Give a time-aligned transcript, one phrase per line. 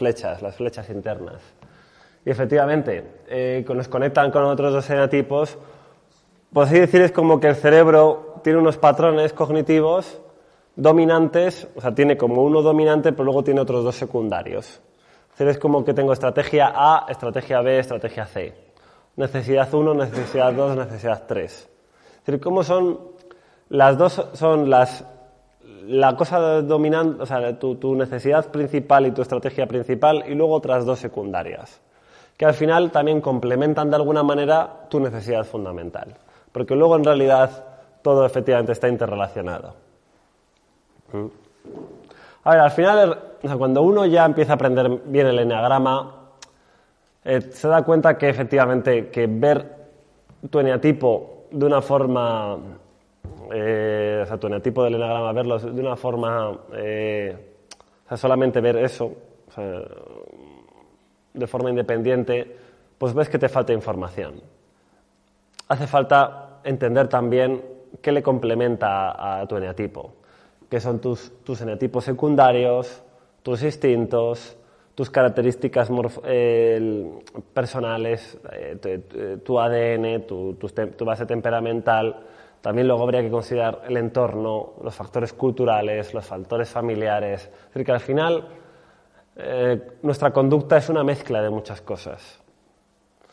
[0.00, 1.42] Flechas, las flechas internas.
[2.24, 5.58] Y efectivamente, eh, nos conectan con otros dos enotipos,
[6.52, 10.20] por así decir, es como que el cerebro tiene unos patrones cognitivos
[10.74, 14.80] dominantes, o sea, tiene como uno dominante, pero luego tiene otros dos secundarios.
[15.38, 18.54] Es como que tengo estrategia A, estrategia B, estrategia C.
[19.16, 21.52] Necesidad 1, necesidad 2, necesidad 3.
[21.52, 22.98] Es decir, cómo son
[23.70, 25.04] las dos son las
[25.86, 30.54] la cosa dominante, o sea, tu, tu, necesidad principal y tu estrategia principal y luego
[30.54, 31.80] otras dos secundarias,
[32.36, 36.14] que al final también complementan de alguna manera tu necesidad fundamental,
[36.52, 37.64] porque luego en realidad
[38.02, 39.74] todo efectivamente está interrelacionado.
[41.12, 41.26] ¿Mm?
[42.44, 43.18] A ver, al final,
[43.58, 46.14] cuando uno ya empieza a aprender bien el enneagrama,
[47.22, 49.76] eh, se da cuenta que efectivamente que ver
[50.48, 52.58] tu eneatipo de una forma
[53.52, 57.36] eh, tu eneatipo del enagrama, verlo de una forma, eh,
[58.16, 59.12] solamente ver eso,
[61.34, 62.56] de forma independiente,
[62.98, 64.40] pues ves que te falta información.
[65.68, 67.62] Hace falta entender también
[68.00, 70.14] qué le complementa a, tu eneatipo,
[70.68, 73.02] qué son tus, tus eneatipos secundarios,
[73.42, 74.56] tus instintos,
[74.94, 75.88] tus características
[76.24, 77.10] eh,
[77.54, 78.38] personales,
[78.80, 82.16] tu, tu, ADN, tu, tu base temperamental,
[82.60, 87.44] también luego habría que considerar el entorno, los factores culturales, los factores familiares.
[87.44, 88.48] Es decir, que al final
[89.36, 92.40] eh, nuestra conducta es una mezcla de muchas cosas.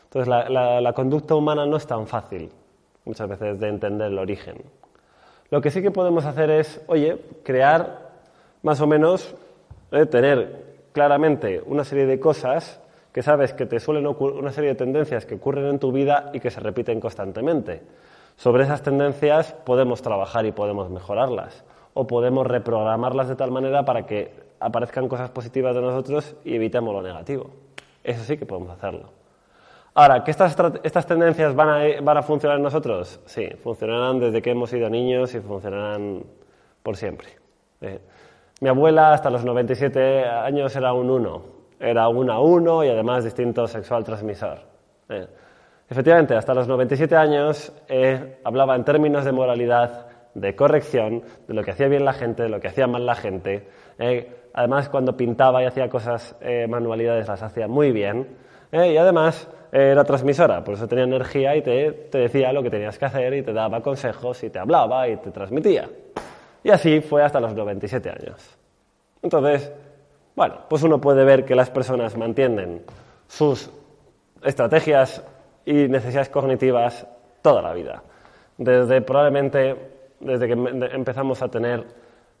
[0.04, 2.50] Entonces, la, conducta humana no es tan fácil
[3.04, 4.62] muchas veces de entender el origen.
[5.50, 8.08] Lo que sí que podemos hacer es, oye, crear
[8.62, 9.34] más o menos,
[9.92, 12.80] eh, tener claramente una serie de cosas
[13.12, 16.30] que sabes que te suelen ocurrir, una serie de tendencias que ocurren en tu vida
[16.32, 17.82] y que se repiten constantemente.
[18.38, 24.06] Sobre esas tendencias podemos trabajar y podemos mejorarlas o podemos reprogramarlas de tal manera para
[24.06, 27.50] que aparezcan cosas positivas de nosotros y evitemos lo negativo.
[28.04, 29.10] Eso sí que podemos hacerlo.
[29.92, 33.20] Ahora, ¿que estas, estas tendencias van a, van a funcionar en nosotros?
[33.26, 36.22] Sí, funcionarán desde que hemos sido niños y funcionarán
[36.84, 37.30] por siempre.
[37.80, 37.98] Eh,
[38.60, 41.42] mi abuela hasta los 97 años era un 1,
[41.80, 44.60] era un a 1 y además distinto sexual transmisor.
[45.08, 45.26] Eh,
[45.90, 51.62] Efectivamente, hasta los 97 años eh, hablaba en términos de moralidad, de corrección, de lo
[51.62, 53.66] que hacía bien la gente, de lo que hacía mal la gente.
[53.98, 58.36] Eh, además, cuando pintaba y hacía cosas, eh, manualidades, las hacía muy bien.
[58.70, 62.98] y además, era transmisora, por eso tenía energía y te, te decía lo que tenías
[62.98, 65.88] que hacer y te daba consejos y te hablaba y te transmitía.
[66.62, 68.58] Y así fue hasta los 97 años.
[69.22, 69.72] Entonces,
[70.36, 72.82] bueno, pues uno puede ver que las personas mantienen
[73.26, 73.70] sus
[74.42, 75.22] estrategias
[75.68, 77.06] y necesidades cognitivas
[77.42, 78.02] toda la vida.
[78.56, 79.76] Desde probablemente
[80.18, 81.84] desde que empezamos a tener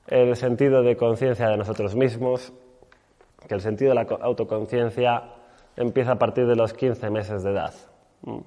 [0.06, 2.54] el sentido de conciencia de nosotros mismos,
[3.46, 5.24] que el sentido de la autoconciencia
[5.76, 7.74] empieza a partir de los 15 meses de edad.
[8.22, 8.38] Mm.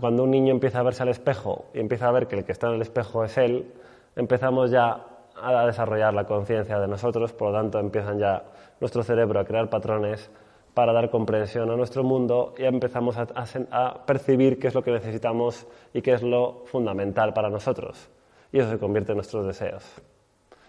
[0.00, 2.52] Cuando un niño empieza a verse al espejo y empieza a ver que el que
[2.52, 3.70] está en el espejo es él,
[4.16, 5.04] empezamos ya
[5.40, 8.44] a desarrollar la conciencia de nosotros, por lo tanto empiezan ya
[8.80, 10.30] nuestro cerebro a crear patrones
[10.74, 15.66] para dar comprensión a nuestro mundo y empezamos a, percibir qué es lo que necesitamos
[15.92, 18.08] y qué es lo fundamental para nosotros.
[18.52, 19.84] Y eso se convierte en nuestros deseos.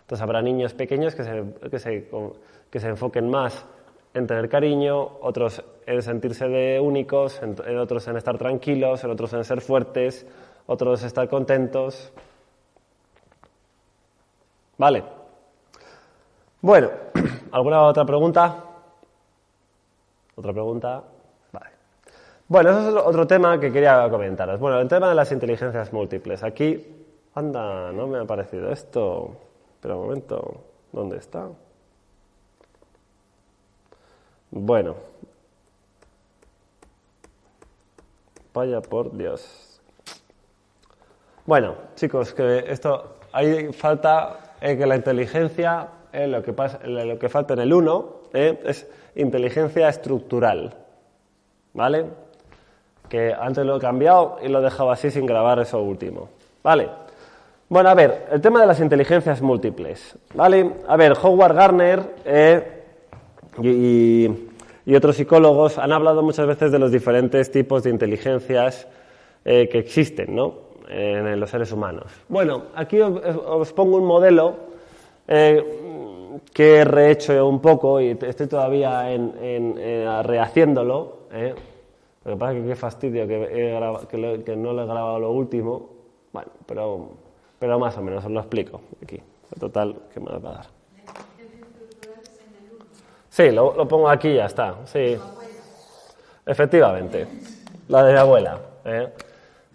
[0.02, 2.10] Entonces habrá niños pequeños que se, que se,
[2.70, 3.66] que se enfoquen más
[4.14, 7.42] en tener cariño, otros en sentirse únicos,
[7.81, 10.25] otros en estar tranquilos, otros en ser fuertes,
[10.68, 12.13] otros en estar contentos.
[14.78, 15.04] Vale.
[16.62, 16.92] Bueno,
[17.51, 18.75] ¿alguna otra pregunta?
[20.36, 21.04] ¿Otra pregunta?
[21.52, 21.70] Vale.
[22.48, 24.60] Bueno, eso es otro tema que quería comentaros.
[24.60, 26.44] Bueno, el tema de las inteligencias múltiples.
[26.44, 26.86] Aquí,
[27.34, 29.38] anda, no me ha parecido esto.
[29.82, 31.48] Pero un momento, ¿dónde está?
[34.52, 34.96] Bueno.
[38.54, 39.82] Vaya por Dios.
[41.46, 46.41] Bueno, chicos, que esto, ahí falta eh, que la inteligencia, eh, lo,
[47.19, 50.73] que falta en el 1, eh, es inteligencia estructural.
[51.73, 52.06] ¿Vale?
[53.09, 56.29] que antes lo he cambiado y lo he dejado así sin grabar eso último.
[56.63, 56.89] ¿Vale?
[57.69, 60.17] Bueno, a ver, el tema de las inteligencias múltiples.
[60.33, 60.71] ¿Vale?
[60.88, 62.83] A ver, Howard Gardner eh,
[63.62, 64.29] y,
[64.95, 68.88] otros psicólogos han hablado muchas veces de los diferentes tipos de inteligencias
[69.44, 70.65] eh, que existen, ¿no?
[70.88, 72.06] En, los seres humanos.
[72.29, 74.57] Bueno, aquí os, pongo un modelo
[76.54, 81.26] que he rehecho un poco y estoy todavía en, en, rehaciéndolo.
[82.24, 85.90] Lo que pasa es que qué fastidio que, que, no le he grabado lo último.
[86.34, 87.10] Bueno, pero,
[87.60, 89.16] pero más o menos os lo explico aquí.
[89.18, 90.66] En total, ¿qué me va a dar?
[93.30, 94.76] Sí, lo, lo, pongo aquí y ya está.
[94.86, 95.18] Sí.
[96.46, 97.28] Efectivamente.
[97.88, 98.60] La de mi abuela.
[98.86, 99.10] ¿eh?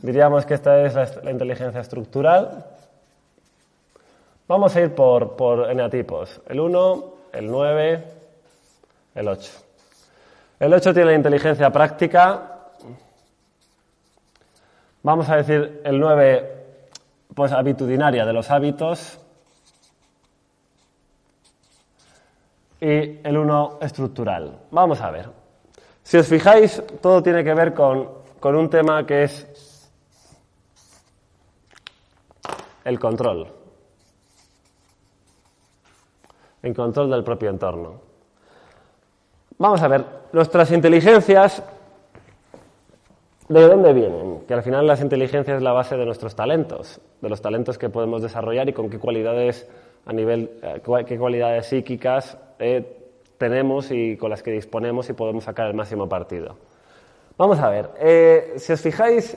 [0.02, 2.64] Diríamos que esta es la, inteligencia estructural.
[4.50, 6.40] Vamos a ir por, por eneatipos.
[6.48, 8.04] El 1, el 9,
[9.14, 9.52] el 8.
[10.58, 12.58] El 8 tiene la inteligencia práctica.
[15.04, 16.64] Vamos a decir el 9,
[17.32, 19.20] pues habitudinaria de los hábitos.
[22.80, 24.62] Y el 1 estructural.
[24.72, 25.30] Vamos a ver.
[26.02, 28.08] Si os fijáis, todo tiene que ver con,
[28.40, 29.88] con un tema que es
[32.84, 33.59] el control.
[36.62, 38.00] El control del propio entorno.
[39.58, 41.62] Vamos a ver, nuestras inteligencias,
[43.48, 44.40] ¿de dónde vienen?
[44.46, 47.90] Que al final las inteligencias es la base de nuestros talentos, de los talentos que
[47.90, 49.68] podemos desarrollar y con qué cualidades
[50.06, 52.96] a nivel, eh, qué cualidades psíquicas eh,
[53.36, 56.56] tenemos y con las que disponemos y podemos sacar el máximo partido.
[57.36, 59.36] Vamos a ver, eh, si os fijáis,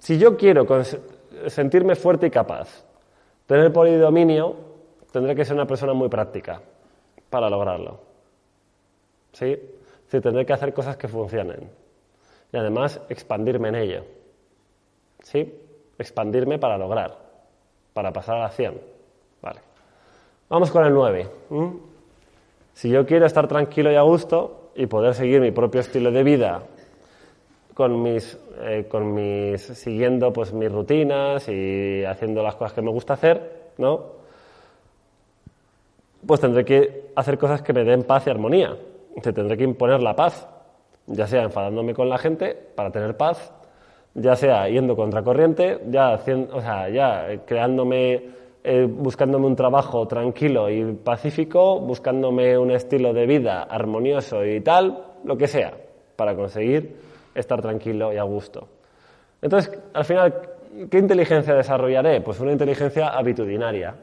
[0.00, 0.66] si yo quiero
[1.48, 2.84] sentirme fuerte y capaz,
[3.46, 4.73] tener polidominio,
[5.14, 6.60] tendré que ser una persona muy práctica
[7.30, 8.00] para lograrlo.
[9.30, 9.56] ¿sí?
[10.08, 11.70] Sí, tendré que hacer cosas que funcionen.
[12.52, 14.04] Y además expandirme en ello.
[15.22, 15.54] ¿Sí?
[15.96, 17.16] Expandirme para lograr,
[17.92, 18.74] para pasar a la acción.
[19.40, 19.60] Vale.
[20.48, 21.28] Vamos con el 9.
[22.72, 26.24] Si yo quiero estar tranquilo y a gusto y poder seguir mi propio estilo de
[26.24, 26.60] vida
[27.72, 32.90] con mis, eh, con mis siguiendo pues mis rutinas y haciendo las cosas que me
[32.90, 34.23] gusta hacer, ¿no?
[36.26, 38.76] Pues tendré que hacer cosas que me den paz y armonía
[39.20, 40.46] te tendré que imponer la paz,
[41.06, 43.52] ya sea enfadándome con la gente para tener paz,
[44.14, 48.22] ya sea yendo contra corriente, ya, sea, ya creándome,
[48.62, 55.04] eh, buscándome un trabajo tranquilo y pacífico, buscándome un estilo de vida armonioso y tal,
[55.24, 55.72] lo que sea,
[56.16, 56.96] para conseguir
[57.34, 58.68] estar tranquilo y a gusto.
[59.42, 60.34] Entonces, al final,
[60.90, 62.20] ¿qué inteligencia desarrollaré?
[62.20, 63.94] Pues una inteligencia habitudinaria.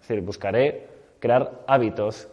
[0.00, 2.28] Es decir, buscaré crear hábitos,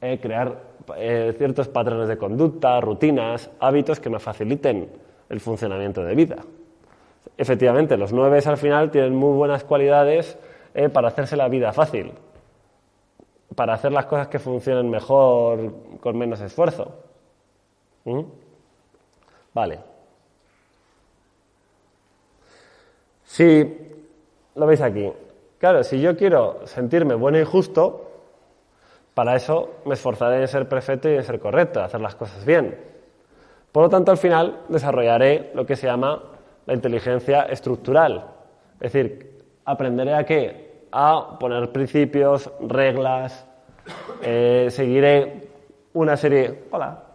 [0.00, 0.60] eh, crear
[0.96, 4.90] eh, ciertos patrones de conducta, rutinas, hábitos que me faciliten
[5.28, 6.36] el funcionamiento de vida.
[7.36, 10.38] Efectivamente, los nueve al final tienen muy buenas cualidades
[10.74, 12.12] eh, para hacerse la vida fácil,
[13.54, 16.94] para hacer las cosas que funcionen mejor con menos esfuerzo.
[18.04, 18.22] ¿Mm?
[19.54, 19.78] Vale.
[23.24, 23.78] Si
[24.54, 25.12] lo veis aquí,
[25.58, 28.07] claro, si yo quiero sentirme bueno y justo,
[29.18, 32.44] para eso me esforzaré en ser perfecto y en ser correcto, en hacer las cosas
[32.44, 32.78] bien.
[33.72, 36.22] Por lo tanto, al final desarrollaré lo que se llama
[36.66, 38.26] la inteligencia estructural.
[38.74, 40.84] Es decir, aprenderé a qué?
[40.92, 43.44] A poner principios, reglas,
[44.22, 45.48] eh, seguiré
[45.94, 47.06] una serie, hola,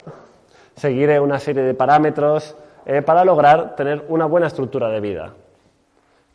[0.76, 5.34] seguiré una serie de parámetros eh, para lograr tener una buena estructura de vida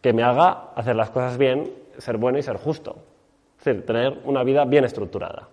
[0.00, 2.96] que me haga hacer las cosas bien, ser bueno y ser justo.
[3.58, 5.48] Es decir, tener una vida bien estructurada.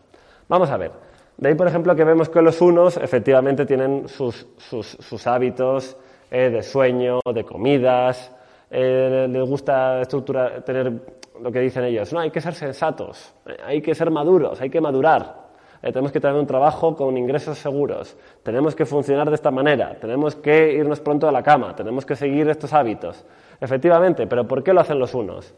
[0.47, 0.91] Vamos a ver.
[1.37, 5.97] De ahí, por ejemplo, que vemos que los unos efectivamente tienen sus, sus, hábitos
[6.31, 8.31] eh, de sueño, de comidas,
[8.69, 10.93] eh, les gusta estructurar, tener
[11.41, 12.13] lo que dicen ellos.
[12.13, 15.45] No, hay que ser sensatos, eh, hay que ser maduros, hay que madurar.
[15.81, 20.35] tenemos que tener un trabajo con ingresos seguros, tenemos que funcionar de esta manera, tenemos
[20.35, 23.25] que irnos pronto a la cama, tenemos que seguir estos hábitos.
[23.59, 25.53] Efectivamente, pero ¿por qué lo hacen los unos?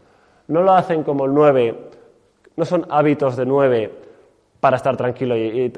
[0.48, 1.76] No lo hacen como el nueve,
[2.56, 4.07] no son hábitos de nueve
[4.60, 5.72] para estar tranquilo y,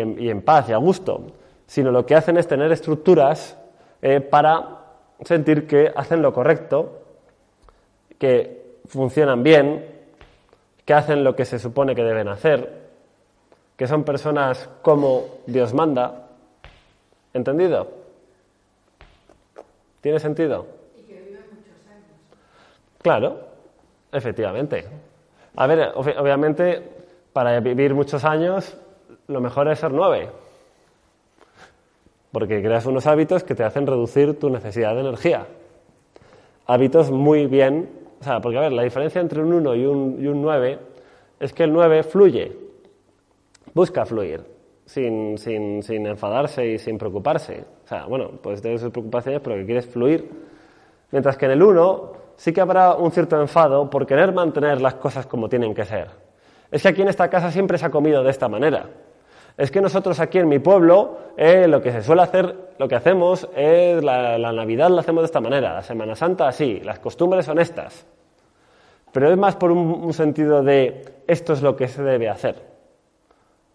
[0.00, 1.26] en, paz y a gusto,
[1.66, 3.56] sino lo que hacen es tener estructuras
[4.02, 4.84] eh, para
[5.24, 7.02] sentir que hacen lo correcto,
[8.18, 9.84] que funcionan bien,
[10.84, 12.86] que hacen lo que se supone que deben hacer,
[13.76, 16.28] que son personas como Dios manda.
[17.32, 17.88] ¿Entendido?
[20.00, 20.66] ¿Tiene sentido?
[20.98, 22.04] Y que viven muchos años.
[23.02, 23.40] Claro,
[24.12, 24.86] efectivamente.
[25.56, 26.96] A ver, obviamente
[27.36, 28.78] para vivir muchos años,
[29.26, 30.30] lo mejor es ser nueve.
[32.32, 35.46] porque creas unos hábitos que te hacen reducir tu necesidad de energía.
[36.66, 37.90] Hábitos muy bien,
[38.22, 40.78] o sea, porque a ver, la diferencia entre un 1 y un, y un 9
[41.38, 42.56] es que el 9 fluye,
[43.74, 44.40] busca fluir,
[44.86, 47.64] sin, sin, sin, enfadarse y sin preocuparse.
[47.84, 50.26] O sea, bueno, puedes tener sus preocupaciones, pero que quieres fluir.
[51.10, 54.94] Mientras que en el 1 sí que habrá un cierto enfado por querer mantener las
[54.94, 56.25] cosas como tienen que ser.
[56.70, 58.86] Es que aquí en esta casa siempre se ha comido de esta manera.
[59.56, 62.94] Es que nosotros aquí en mi pueblo eh, lo que se suele hacer, lo que
[62.94, 67.46] hacemos es la, Navidad la hacemos de esta manera, la Semana Santa así, las costumbres
[67.46, 68.06] son estas.
[69.12, 72.62] Pero es más por un, un sentido de esto es lo que se debe hacer,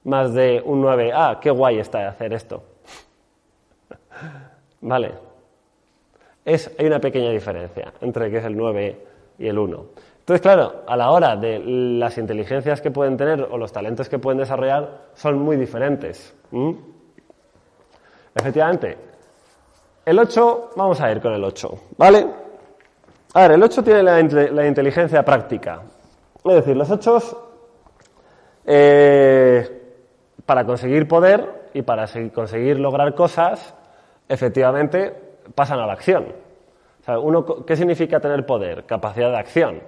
[0.04, 2.64] más de un 9, ah, qué guay está de hacer esto.
[4.82, 5.12] vale.
[6.46, 9.06] Es, hay una pequeña diferencia entre que es el 9
[9.40, 9.86] y el 1.
[10.22, 14.20] Entonces, claro, a la hora de las inteligencias que pueden tener o los talentos que
[14.20, 16.36] pueden desarrollar son muy diferentes.
[18.36, 18.98] Efectivamente,
[20.06, 22.28] el 8, vamos a ir con el 8, ¿vale?
[23.34, 25.82] A ver, el 8 tiene la, inteligencia práctica.
[26.46, 27.52] Es decir, los 8,
[28.66, 29.82] eh,
[30.46, 33.74] para conseguir poder y para conseguir lograr cosas,
[34.30, 35.16] efectivamente
[35.56, 36.28] pasan a la acción.
[37.08, 38.86] O uno, ¿Qué significa tener poder?
[38.86, 39.82] Capacidad de acción.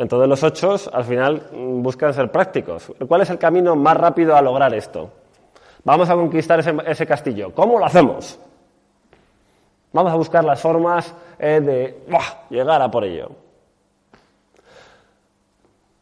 [0.00, 2.90] Entonces los ocho al final mm, buscan ser prácticos.
[3.06, 5.10] ¿Cuál es el camino más rápido a lograr esto?
[5.84, 7.54] Vamos a conquistar ese, ese castillo.
[7.54, 8.38] ¿Cómo lo hacemos?
[9.92, 12.06] Vamos a buscar las formas eh, de
[12.48, 13.30] llegar a por ello.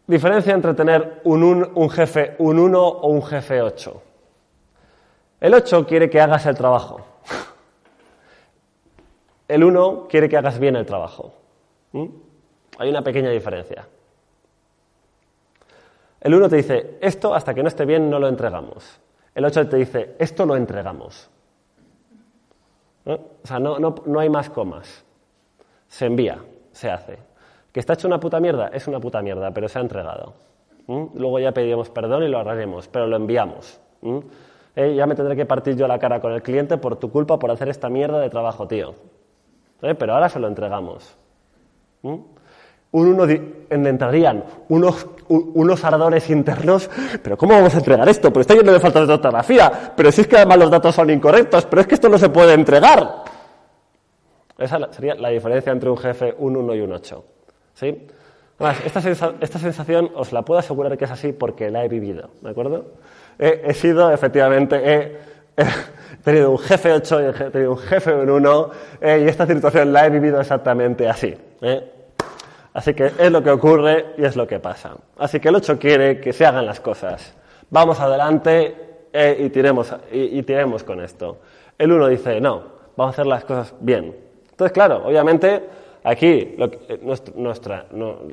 [0.06, 4.02] Diferencia entre tener un, un, un jefe un 1 o un jefe 8.
[5.40, 7.00] El 8 quiere que hagas el trabajo.
[9.48, 11.32] El 1 quiere que hagas bien el trabajo.
[11.90, 12.27] ¿Mm?
[12.78, 13.86] Hay una pequeña diferencia.
[16.20, 19.00] El 1 te dice, esto hasta que no esté bien no lo entregamos.
[19.34, 21.30] El 8 te dice, esto lo entregamos.
[23.04, 23.14] ¿No?
[23.14, 25.04] O sea, no, no, no hay más comas.
[25.86, 26.38] Se envía,
[26.72, 27.18] se hace.
[27.72, 30.34] Que está hecho una puta mierda, es una puta mierda, pero se ha entregado.
[30.86, 31.06] ¿Mm?
[31.14, 33.80] Luego ya pediremos perdón y lo arreglaremos, pero lo enviamos.
[34.00, 34.18] ¿Mm?
[34.76, 37.38] Eh, ya me tendré que partir yo la cara con el cliente por tu culpa
[37.38, 38.94] por hacer esta mierda de trabajo, tío.
[39.82, 39.94] ¿Eh?
[39.94, 41.16] Pero ahora se lo entregamos.
[42.02, 42.16] ¿Mm?
[42.90, 43.26] Un uno
[43.70, 46.88] entrarían unos, unos ardores internos,
[47.22, 48.32] pero ¿cómo vamos a entregar esto?
[48.32, 51.10] Pero está lleno de falta de ortografía, pero si es que además los datos son
[51.10, 53.24] incorrectos, pero es que esto no se puede entregar.
[54.56, 57.24] Esa sería la diferencia entre un jefe, un 1 y un 8.
[57.74, 58.06] ¿Sí?
[58.84, 62.30] Esta, sensa esta sensación os la puedo asegurar que es así porque la he vivido,
[62.40, 62.86] ¿de acuerdo?
[63.38, 65.16] He, sido, efectivamente, he,
[66.24, 70.06] tenido un jefe 8 y he tenido un jefe 1 eh, y esta situación la
[70.06, 71.36] he vivido exactamente así.
[71.62, 71.92] ¿eh?
[72.78, 74.94] Así que es lo que ocurre y es lo que pasa.
[75.16, 77.34] Así que el 8 quiere que se hagan las cosas.
[77.70, 78.72] Vamos adelante
[79.12, 81.38] eh, y, tiremos, y, tiremos con esto.
[81.76, 82.62] El 1 dice, no,
[82.96, 84.14] vamos a hacer las cosas bien.
[84.48, 85.60] Entonces, claro, obviamente
[86.04, 87.00] aquí que,
[87.34, 87.86] nuestra,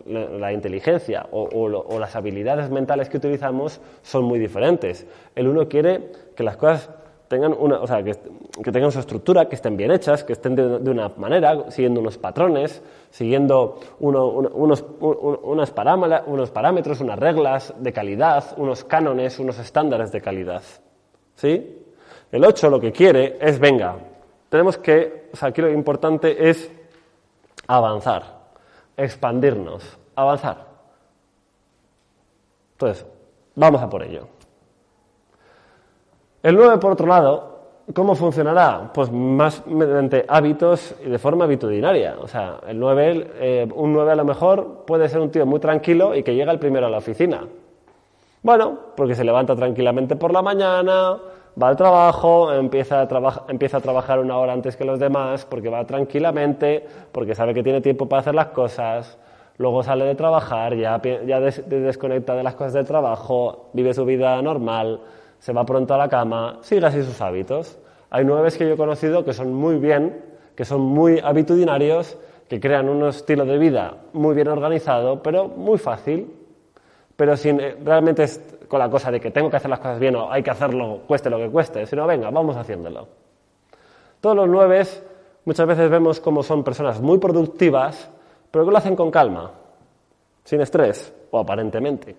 [0.06, 5.08] la, inteligencia o, o, las habilidades mentales que utilizamos son muy diferentes.
[5.34, 6.92] El 1 quiere que las cosas
[7.28, 8.14] tengan una, o sea, que,
[8.72, 12.82] tengan su estructura, que estén bien hechas, que estén de, una manera, siguiendo unos patrones,
[13.10, 15.72] siguiendo uno, uno, unos, un, unos,
[16.24, 20.62] unos parámetros, unas reglas de calidad, unos cánones, unos estándares de calidad.
[21.36, 21.84] ¿Sí?
[22.32, 23.96] El 8 lo que quiere es, venga,
[24.50, 26.72] tenemos que, o sea, aquí lo importante es
[27.68, 28.24] avanzar,
[28.96, 30.66] expandirnos, avanzar.
[32.74, 33.06] Entonces,
[33.56, 34.28] vamos a por ello.
[36.46, 37.58] El 9, por otro lado,
[37.92, 38.92] ¿cómo funcionará?
[38.94, 42.18] Pues más mediante hábitos y de forma habitudinaria.
[42.22, 45.60] O sea, el 9, eh, un 9 a lo mejor puede ser un tío muy
[45.60, 47.48] tranquilo y que llega el primero a la oficina.
[48.44, 51.18] Bueno, porque se levanta tranquilamente por la mañana,
[51.60, 56.86] va al trabajo, empieza a, trabajar una hora antes que los demás, porque va tranquilamente,
[57.12, 59.18] porque sabe que tiene tiempo para hacer las cosas,
[59.58, 64.06] luego sale de trabajar, ya, ya des desconecta de las cosas del trabajo, vive su
[64.06, 65.00] vida normal,
[65.40, 67.78] se va pronto a la cama, sigue así sus hábitos.
[68.10, 70.22] Hay nueve que yo he conocido que son muy bien,
[70.56, 75.78] que son muy habitudinarios, que crean un estilo de vida muy bien organizado, pero muy
[75.78, 76.32] fácil,
[77.16, 80.00] pero sin eh, realmente es con la cosa de que tengo que hacer las cosas
[80.00, 83.08] bien o hay que hacerlo cueste lo que cueste, sino venga, vamos haciéndolo.
[84.22, 84.84] Todos los nueve
[85.46, 88.10] muchas veces vemos como son personas muy productivas,
[88.50, 89.52] pero que lo hacen con calma,
[90.44, 92.16] sin estrés, o aparentemente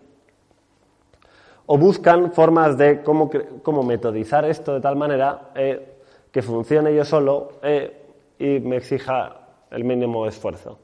[1.67, 5.97] o buscan formas de cómo, metodizar esto de tal manera eh,
[6.31, 8.03] que funcione yo solo eh,
[8.39, 10.79] y me exija el mínimo esfuerzo,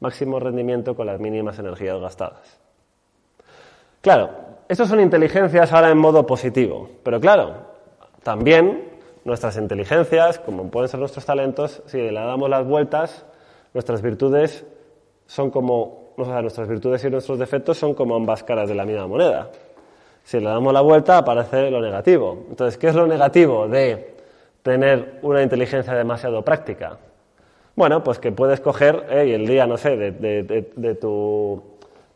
[0.00, 2.58] máximo rendimiento con las mínimas energías gastadas.
[4.00, 4.30] Claro,
[4.68, 7.54] estas son inteligencias ahora en modo positivo, pero claro,
[8.22, 8.92] también
[9.24, 13.24] nuestras inteligencias, como pueden ser nuestros talentos, si le damos las vueltas,
[13.72, 14.64] nuestras virtudes
[15.26, 18.84] son como, o sea, nuestras virtudes y nuestros defectos son como ambas caras de la
[18.84, 19.50] misma moneda.
[20.24, 22.46] Si le damos la vuelta, aparece lo negativo.
[22.48, 24.14] Entonces, ¿qué es lo negativo de
[24.62, 26.96] tener una inteligencia demasiado práctica?
[27.76, 31.62] Bueno, pues que puedes coger el día, no sé, de, tu,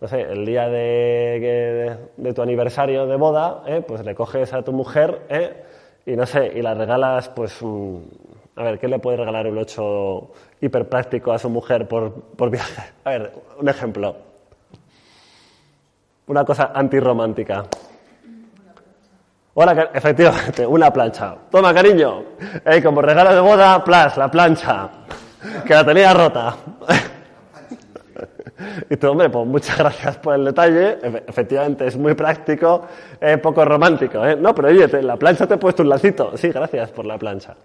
[0.01, 1.99] no sé, el día de,
[2.35, 5.65] tu aniversario de boda, eh, pues le coges a tu mujer eh,
[6.07, 7.61] y no sé, y la regalas, pues,
[8.57, 10.31] a ver, ¿qué le puede regalar un 8
[10.63, 12.83] hiperpráctico a su mujer por, por viaje?
[13.05, 14.17] A ver, un ejemplo.
[16.29, 17.65] Una cosa antirromántica.
[19.61, 21.35] Hola, efectivamente, una plancha.
[21.51, 22.23] Toma, cariño.
[22.81, 24.89] como regalo de boda, plas, la plancha.
[25.67, 26.57] Que la tenía rota.
[28.91, 30.99] Y tú, hombre, pues muchas gracias por el detalle.
[31.27, 32.87] Efectivamente, es muy práctico,
[33.21, 34.25] eh, poco romántico.
[34.25, 34.37] ¿eh?
[34.37, 36.37] No, pero oye, la plancha te he puesto un lacito.
[36.37, 37.57] Sí, gracias por la plancha.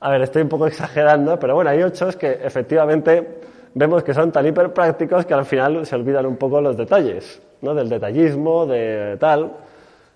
[0.00, 3.40] A ver, estoy un poco exagerando, pero bueno, hay ochos que efectivamente
[3.74, 7.42] vemos que son tan hiper prácticos que al final se olvidan un poco los detalles,
[7.60, 7.74] ¿no?
[7.74, 9.52] Del detallismo, de tal.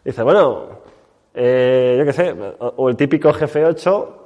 [0.04, 0.83] Dice, bueno,
[1.34, 4.24] eh, yo qué sé, o el típico jefe 8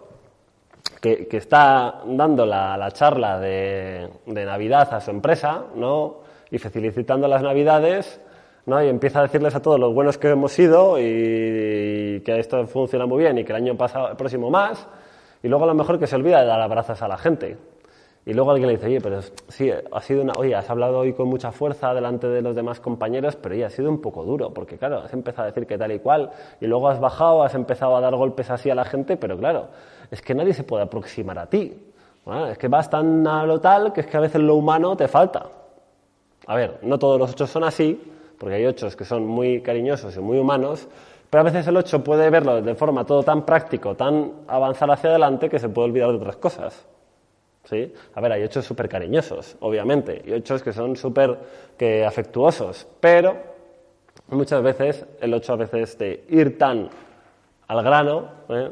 [1.00, 6.18] que, está dando la, charla de, Navidad a su empresa, ¿no?
[6.50, 8.20] Y felicitando las Navidades,
[8.66, 8.82] ¿no?
[8.82, 13.06] Y empieza a decirles a todos los buenos que hemos sido y, que esto funciona
[13.06, 14.86] muy bien y que el año pasado, próximo más.
[15.42, 17.56] Y luego a lo mejor que se olvida de dar abrazos a la gente.
[18.28, 21.14] Y luego alguien le dice, oye, pero sí, ha sido una, oye, has hablado hoy
[21.14, 24.76] con mucha fuerza delante de los demás compañeros, pero ha sido un poco duro, porque
[24.76, 26.30] claro, has empezado a decir que tal y cual,
[26.60, 29.68] y luego has bajado, has empezado a dar golpes así a la gente, pero claro,
[30.10, 31.74] es que nadie se puede aproximar a ti.
[32.50, 35.08] es que vas tan a lo tal que es que a veces lo humano te
[35.08, 35.46] falta.
[36.48, 37.98] A ver, no todos los ocho son así,
[38.38, 40.86] porque hay ocho que son muy cariñosos y muy humanos,
[41.30, 45.08] pero a veces el ocho puede verlo de forma todo tan práctico, tan avanzar hacia
[45.08, 46.86] adelante, que se puede olvidar de otras cosas.
[47.68, 47.92] ¿Sí?
[48.14, 51.38] A ver, hay ocho súper cariñosos, obviamente, y ocho que son súper
[52.06, 53.36] afectuosos, pero
[54.28, 56.88] muchas veces el ocho a veces de ir tan
[57.66, 58.70] al grano, ¿eh?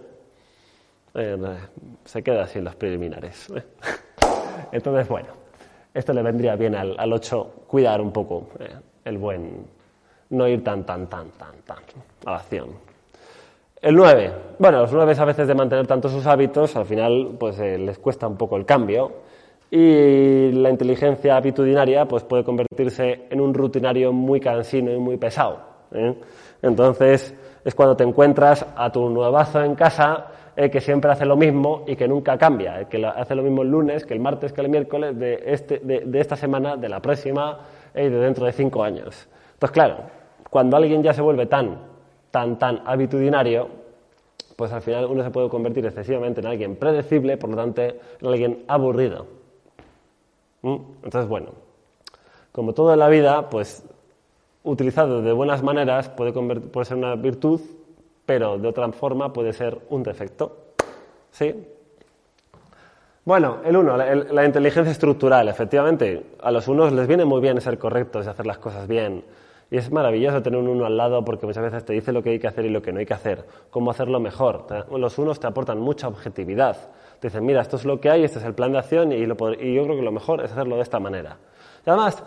[1.14, 1.56] Eh,
[2.04, 3.50] se queda así en los preliminares.
[3.50, 3.62] ¿eh?
[4.72, 5.28] Entonces, bueno,
[5.94, 8.68] esto le vendría bien al, al 8 cuidar un poco eh,
[9.04, 9.66] el buen,
[10.30, 11.78] no ir tan, tan, tan, tan, tan
[12.26, 12.68] a la acción.
[13.86, 14.32] El 9.
[14.58, 18.26] Bueno, los 9 a veces de mantener tanto sus hábitos, al final pues les cuesta
[18.26, 19.12] un poco el cambio
[19.70, 25.60] y la inteligencia habitudinaria pues puede convertirse en un rutinario muy cansino y muy pesado.
[26.62, 27.32] Entonces
[27.64, 31.84] es cuando te encuentras a tu nuevazo en casa el que siempre hace lo mismo
[31.86, 34.62] y que nunca cambia, el que hace lo mismo el lunes, que el martes, que
[34.62, 37.60] el miércoles, de, este, de, esta semana, de la próxima
[37.94, 39.28] y de dentro de cinco años.
[39.52, 39.98] Entonces, claro,
[40.50, 41.94] cuando alguien ya se vuelve tan,
[42.36, 43.68] tan, tan habitudinario,
[44.56, 47.96] pues al final uno se puede convertir excesivamente en alguien predecible, por lo tanto, en
[48.26, 49.26] alguien aburrido.
[50.62, 50.76] ¿Mm?
[51.02, 51.52] Entonces, bueno,
[52.52, 53.84] como todo en la vida, pues
[54.64, 57.60] utilizado de buenas maneras puede, puede ser una virtud
[58.26, 60.74] pero de otra forma puede ser un defecto.
[61.30, 61.54] ¿Sí?
[63.24, 65.48] Bueno, el uno, la, inteligencia estructural.
[65.48, 69.24] Efectivamente, a los unos les viene muy bien ser correctos y hacer las cosas bien.
[69.70, 72.30] Y es maravilloso tener un uno al lado porque muchas veces te dice lo que
[72.30, 74.66] hay que hacer y lo que no hay que hacer, cómo hacerlo mejor.
[74.90, 76.76] Los unos te aportan mucha objetividad.
[77.18, 79.26] Te dicen, mira, esto es lo que hay, este es el plan de acción y,
[79.26, 81.38] lo, y yo creo que lo mejor es hacerlo de esta manera.
[81.84, 82.22] Y además,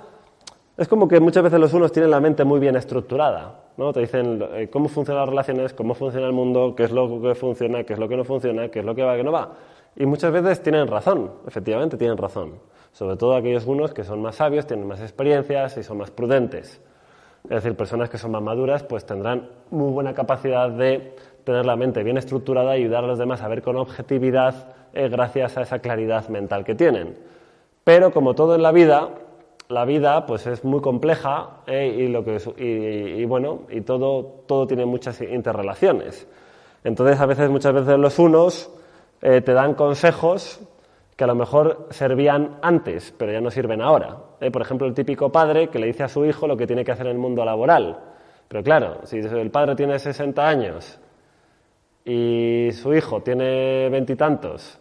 [0.76, 3.64] es como que muchas veces los unos tienen la mente muy bien estructurada.
[3.78, 3.94] ¿no?
[3.94, 7.36] Te dicen eh, cómo funcionan las relaciones, cómo funciona el mundo, qué es lo que
[7.36, 9.54] funciona, qué es lo que no funciona, qué es lo que va, qué no va.
[9.96, 12.60] Y muchas veces tienen razón, efectivamente tienen razón.
[12.92, 16.82] Sobre todo aquellos unos que son más sabios, tienen más experiencias y son más prudentes.
[17.44, 21.76] Es decir, personas que son más maduras pues tendrán muy buena capacidad de tener la
[21.76, 25.62] mente bien estructurada y ayudar a los demás a ver con objetividad eh, gracias a
[25.62, 27.18] esa claridad mental que tienen.
[27.84, 29.10] Pero como todo en la vida,
[29.70, 34.68] la vida pues es muy compleja eh, y, lo que, y, bueno, y todo, todo
[34.68, 36.28] tiene muchas interrelaciones.
[36.84, 38.72] Entonces, a veces, muchas veces los unos
[39.22, 40.62] eh, te dan consejos
[41.20, 44.20] que a lo mejor servían antes, pero ya no sirven ahora.
[44.40, 46.86] Eh, por ejemplo, el típico padre que le dice a su hijo lo que tiene
[46.86, 48.00] que hacer en el mundo laboral.
[48.48, 50.98] Pero claro, si el padre tiene 60 años
[52.06, 54.80] y su hijo tiene veintitantos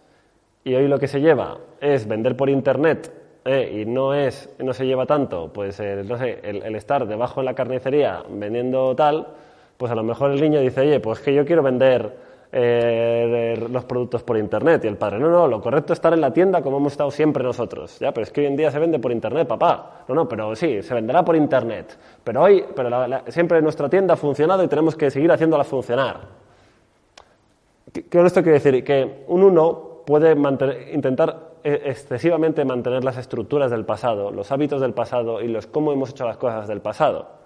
[0.62, 3.12] y hoy lo que se lleva es vender por internet
[3.44, 7.46] eh, y no es no se lleva tanto pues no sé el, estar debajo de
[7.46, 9.26] la carnicería vendiendo tal
[9.76, 13.84] pues a lo mejor el niño dice oye pues que yo quiero vender eh, los
[13.84, 14.84] productos por internet.
[14.84, 17.10] Y el padre no no lo correcto es estar en la tienda como hemos estado
[17.10, 20.04] siempre nosotros ya pero es que hoy en día se vende por internet papá.
[20.08, 21.98] No no pero sí se venderá por internet.
[22.24, 22.90] Pero hoy pero
[23.28, 26.38] siempre nuestra tienda ha funcionado y tenemos que seguir haciéndola funcionar
[28.10, 30.36] con esto quiero decir que un 1 puede
[30.92, 35.92] intentar e, excesivamente mantener las estructuras del pasado, los hábitos del pasado y los cómo
[35.92, 37.37] hemos hecho las cosas del pasado.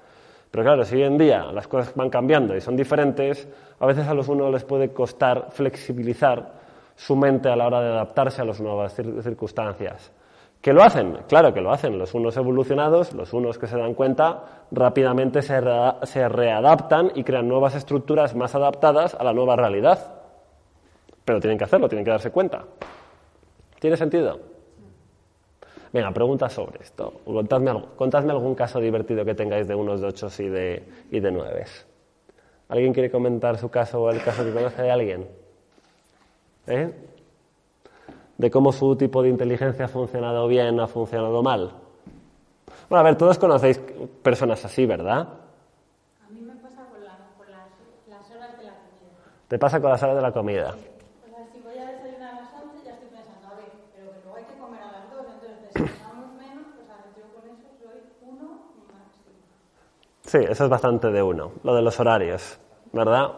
[0.52, 3.48] Pero claro, si hoy en día las cosas van cambiando y son diferentes,
[3.80, 6.52] a veces a los unos les puede costar flexibilizar
[6.94, 10.12] su mente a la hora de adaptarse a las nuevas circunstancias.
[10.60, 11.20] ¿Que lo hacen?
[11.26, 11.98] Claro que lo hacen.
[11.98, 15.58] Los unos evolucionados, los unos que se dan cuenta, rápidamente se,
[16.02, 20.20] se readaptan y crean nuevas estructuras más adaptadas a la nueva realidad.
[21.24, 22.62] Pero tienen que hacerlo, tienen que darse cuenta.
[23.80, 24.51] ¿Tiene sentido?
[25.92, 27.20] Venga, preguntas sobre esto.
[27.24, 31.86] Contadme, algún caso divertido que tengáis de unos de ocho y de, y de nueves.
[32.68, 35.28] ¿Alguien quiere comentar su caso o el caso que conoce de alguien?
[36.66, 36.90] ¿Eh?
[38.38, 41.72] De cómo su tipo de inteligencia ha funcionado bien o ha funcionado mal.
[42.88, 43.78] Bueno, a ver, todos conocéis
[44.22, 45.28] personas así, ¿verdad?
[46.26, 49.18] A mí me pasa con, las, horas de la comida.
[49.48, 50.74] ¿Te pasa con las horas de la comida?
[60.32, 62.58] Sí, eso es bastante de uno, lo de los horarios,
[62.90, 63.32] ¿verdad?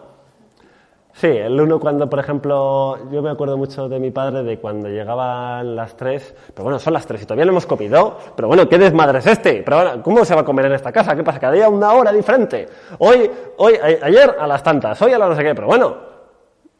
[1.12, 4.88] Sí, el uno cuando, por ejemplo, yo me acuerdo mucho de mi padre de cuando
[4.88, 8.68] llegaban las tres, pero bueno, son las tres y todavía no hemos comido, pero bueno,
[8.68, 9.64] ¿qué desmadre es este?
[9.64, 11.16] Pero bueno, ¿cómo se va a comer en esta casa?
[11.16, 11.40] ¿Qué pasa?
[11.40, 12.68] Cada día una hora diferente.
[13.00, 15.96] Hoy, hoy, ayer a las tantas, hoy a la no sé qué, pero bueno,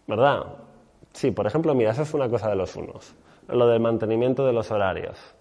[0.06, 0.44] ¿verdad?
[1.12, 3.16] Sí, por ejemplo, mira, eso es una cosa de los unos,
[3.48, 5.34] lo del mantenimiento de los horarios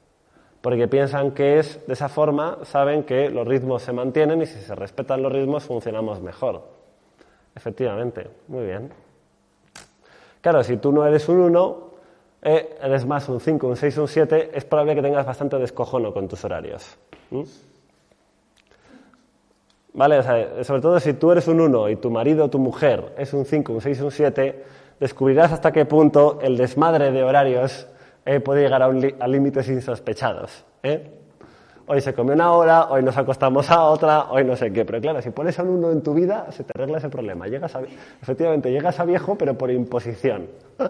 [0.63, 4.61] porque piensan que es de esa forma, saben que los ritmos se mantienen y si
[4.61, 6.63] se respetan los ritmos funcionamos mejor.
[7.53, 8.89] Efectivamente, muy bien.
[10.39, 11.89] Claro, si tú no eres un 1,
[12.43, 16.13] eh, eres más un 5, un 6, un 7, es probable que tengas bastante descojono
[16.13, 16.97] con tus horarios.
[19.91, 20.19] ¿Vale?
[20.19, 23.13] O sea, sobre todo si tú eres un 1 y tu marido o tu mujer
[23.17, 24.63] es un 5, un 6, un 7,
[24.97, 27.85] descubrirás hasta qué punto el desmadre de horarios
[28.25, 30.65] eh, puede llegar a, límites insospechados.
[30.81, 31.11] ¿eh?
[31.85, 34.85] Hoy se come una hora, hoy nos acostamos a otra, hoy no sé qué.
[34.85, 37.47] Pero claro, si pones a uno en tu vida, se te arregla ese problema.
[37.47, 37.81] Llegas a,
[38.21, 40.47] efectivamente, llegas a viejo, pero por imposición.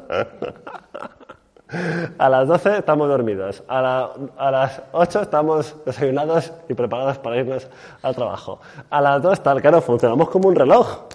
[2.18, 7.68] a las 12 estamos dormidos, a, a, las 8 estamos desayunados y preparados para irnos
[8.04, 8.60] al trabajo.
[8.92, 11.06] A las 2 tal, claro, funcionamos como un reloj.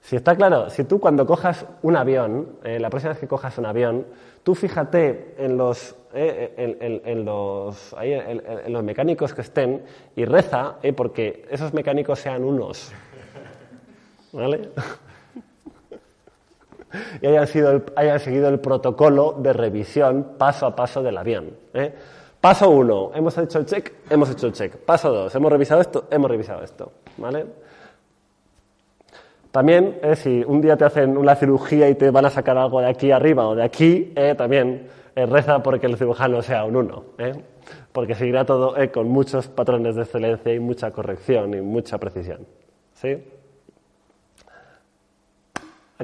[0.00, 3.58] Si está claro, si tú cuando cojas un avión, eh, la próxima vez que cojas
[3.58, 4.06] un avión,
[4.46, 9.82] tú fíjate en los, eh, en, los, en, los mecánicos que estén
[10.14, 12.92] y reza eh, porque esos mecánicos sean unos.
[14.30, 14.70] ¿Vale?
[17.20, 21.50] y hayan, sido hayan seguido el protocolo de revisión paso a paso del avión.
[22.40, 24.76] Paso uno, hemos hecho el check, hemos hecho el check.
[24.76, 26.92] Paso dos, hemos revisado esto, hemos revisado esto.
[27.16, 27.46] ¿Vale?
[29.56, 32.82] También, eh, si un día te hacen una cirugía y te van a sacar algo
[32.82, 36.76] de aquí arriba o de aquí, eh, también eh, reza porque el cirujano sea un
[36.76, 37.04] uno,
[37.90, 42.46] porque seguirá todo con muchos patrones de excelencia y mucha corrección y mucha precisión.
[42.92, 43.16] ¿Sí?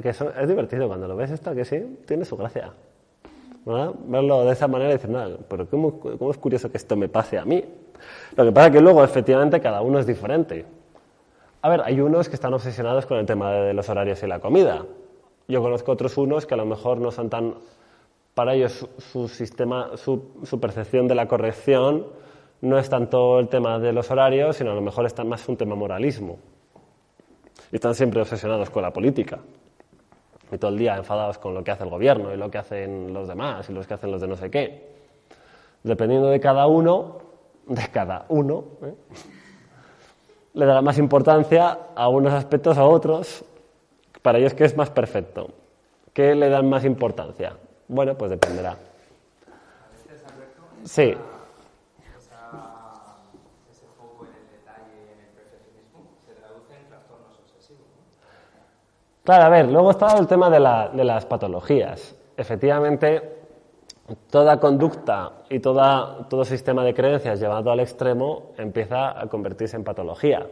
[0.01, 2.73] que es divertido cuando lo ves esto, que sí, tiene su gracia.
[4.07, 7.07] Verlo de esa manera y decir, no, pero ¿cómo, ¿cómo, es curioso que esto me
[7.07, 7.63] pase a mí?
[8.35, 10.65] Lo que pasa es que luego, efectivamente, cada uno es diferente.
[11.63, 14.39] A ver, hay unos que están obsesionados con el tema de los horarios y la
[14.39, 14.85] comida.
[15.47, 17.55] Yo conozco otros unos que a lo mejor no son tan...
[18.33, 22.07] Para ellos su, sistema, su, percepción de la corrección
[22.59, 25.55] no es tanto el tema de los horarios, sino a lo mejor es más un
[25.55, 26.37] tema moralismo.
[27.71, 29.39] Y están siempre obsesionados con la política.
[30.51, 33.13] Y todo el día enfadados con lo que hace el gobierno y lo que hacen
[33.13, 34.95] los demás y lo que hacen los de no sé qué.
[35.81, 37.19] Dependiendo de cada uno,
[37.67, 38.93] de cada uno, ¿eh?
[40.53, 43.43] Le dará más importancia a unos aspectos a otros,
[44.21, 45.49] para ellos que es más perfecto.
[46.13, 47.57] ¿Qué le dan más importancia?
[47.87, 48.77] Bueno, pues dependerá.
[50.83, 51.15] Sí.
[59.23, 60.59] Claro, a ver, luego está el tema de,
[60.97, 62.13] de las patologías.
[62.35, 63.42] Efectivamente,
[64.29, 69.83] toda conducta y toda, todo sistema de creencias llevado al extremo empieza a convertirse en
[69.83, 70.45] patología.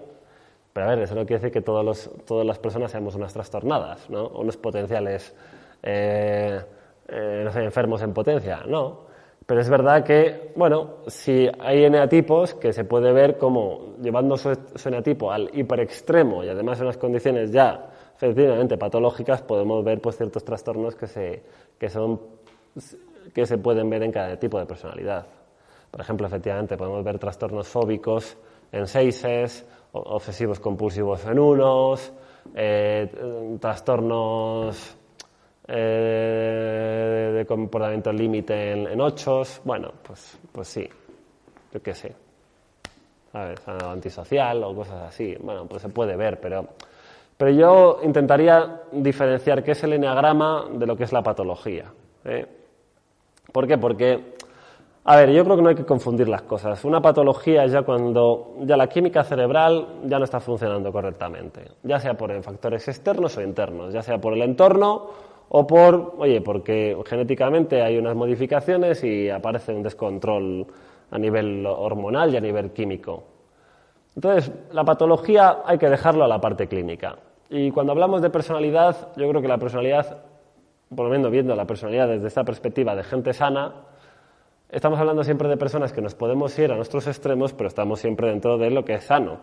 [0.74, 3.34] Pero a ver, eso no quiere decir que todos los, todas las personas seamos unas
[3.34, 4.30] trastornadas, ¿no?
[4.30, 5.36] unos potenciales
[5.84, 6.62] eh,
[7.08, 9.12] eh, no sé, enfermos en potencia, no.
[9.46, 14.58] Pero es verdad que, bueno, si hay eneatipos que se puede ver como llevando su,
[14.76, 20.16] su eneatipo al hiperextremo y además en unas condiciones ya efectivamente patológicas, podemos ver pues,
[20.16, 21.44] ciertos trastornos que, se,
[21.78, 22.22] que son
[23.34, 25.26] que se pueden ver en cada tipo de personalidad.
[25.90, 28.38] Por ejemplo, efectivamente, podemos ver trastornos fóbicos
[28.72, 32.14] en seises, obsesivos compulsivos en unos,
[32.56, 33.10] eh,
[33.60, 34.98] trastornos
[35.68, 40.90] eh, de comportamiento límite en, en ochos, bueno, pues, pues sí,
[41.74, 42.16] yo qué sé.
[43.32, 43.62] ¿Sabes?
[43.66, 45.36] Antisocial o cosas así.
[45.40, 46.68] Bueno, pues se puede ver, pero,
[47.38, 51.86] pero yo intentaría diferenciar qué es el enneagrama de lo que es la patología.
[52.26, 52.46] ¿eh?
[53.52, 53.78] ¿Por qué?
[53.78, 54.36] Porque,
[55.04, 56.84] a ver, yo creo que no hay que confundir las cosas.
[56.86, 62.00] Una patología es ya cuando ya la química cerebral ya no está funcionando correctamente, ya
[62.00, 65.10] sea por factores externos o internos, ya sea por el entorno
[65.50, 70.66] o por, oye, porque genéticamente hay unas modificaciones y aparece un descontrol
[71.12, 73.24] a nivel hormonal y a nivel químico.
[74.16, 77.18] Entonces, la patología hay que dejarlo a la parte clínica.
[77.50, 80.24] Y cuando hablamos de personalidad, yo creo que la personalidad,
[80.92, 83.74] menos viendo la personalidad desde esta perspectiva de gente sana,
[84.70, 88.28] estamos hablando siempre de personas que nos podemos ir a nuestros extremos, pero estamos siempre
[88.28, 89.40] dentro de lo que es sano.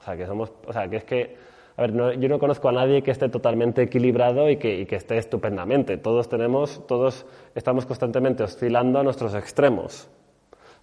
[0.00, 1.36] O sea, que somos, o sea, que es que,
[1.76, 4.96] a ver, yo no conozco a nadie que esté totalmente equilibrado y que, y que
[4.96, 5.98] esté estupendamente.
[5.98, 10.08] Todos tenemos, todos estamos constantemente oscilando a nuestros extremos.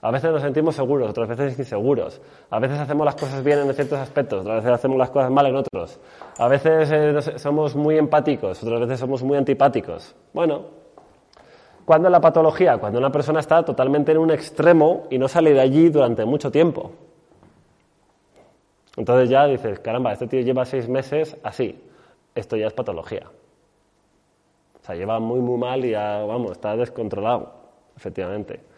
[0.03, 2.21] A veces nos sentimos seguros, otras veces inseguros.
[2.49, 5.45] A veces hacemos las cosas bien en ciertos aspectos, otras veces hacemos las cosas mal
[5.45, 5.97] en otros.
[6.37, 10.13] A veces eh, somos muy empáticos, otras veces somos muy antipáticos.
[10.33, 10.65] Bueno,
[11.85, 12.77] ¿cuándo es la patología?
[12.79, 16.51] Cuando una persona está totalmente en un extremo y no sale de allí durante mucho
[16.51, 16.91] tiempo.
[18.97, 21.81] Entonces ya dices, caramba, este tío lleva seis meses así.
[22.35, 23.23] Esto ya es patología.
[24.81, 27.53] O sea, lleva muy, muy mal y ya, vamos, está descontrolado,
[27.95, 28.72] efectivamente.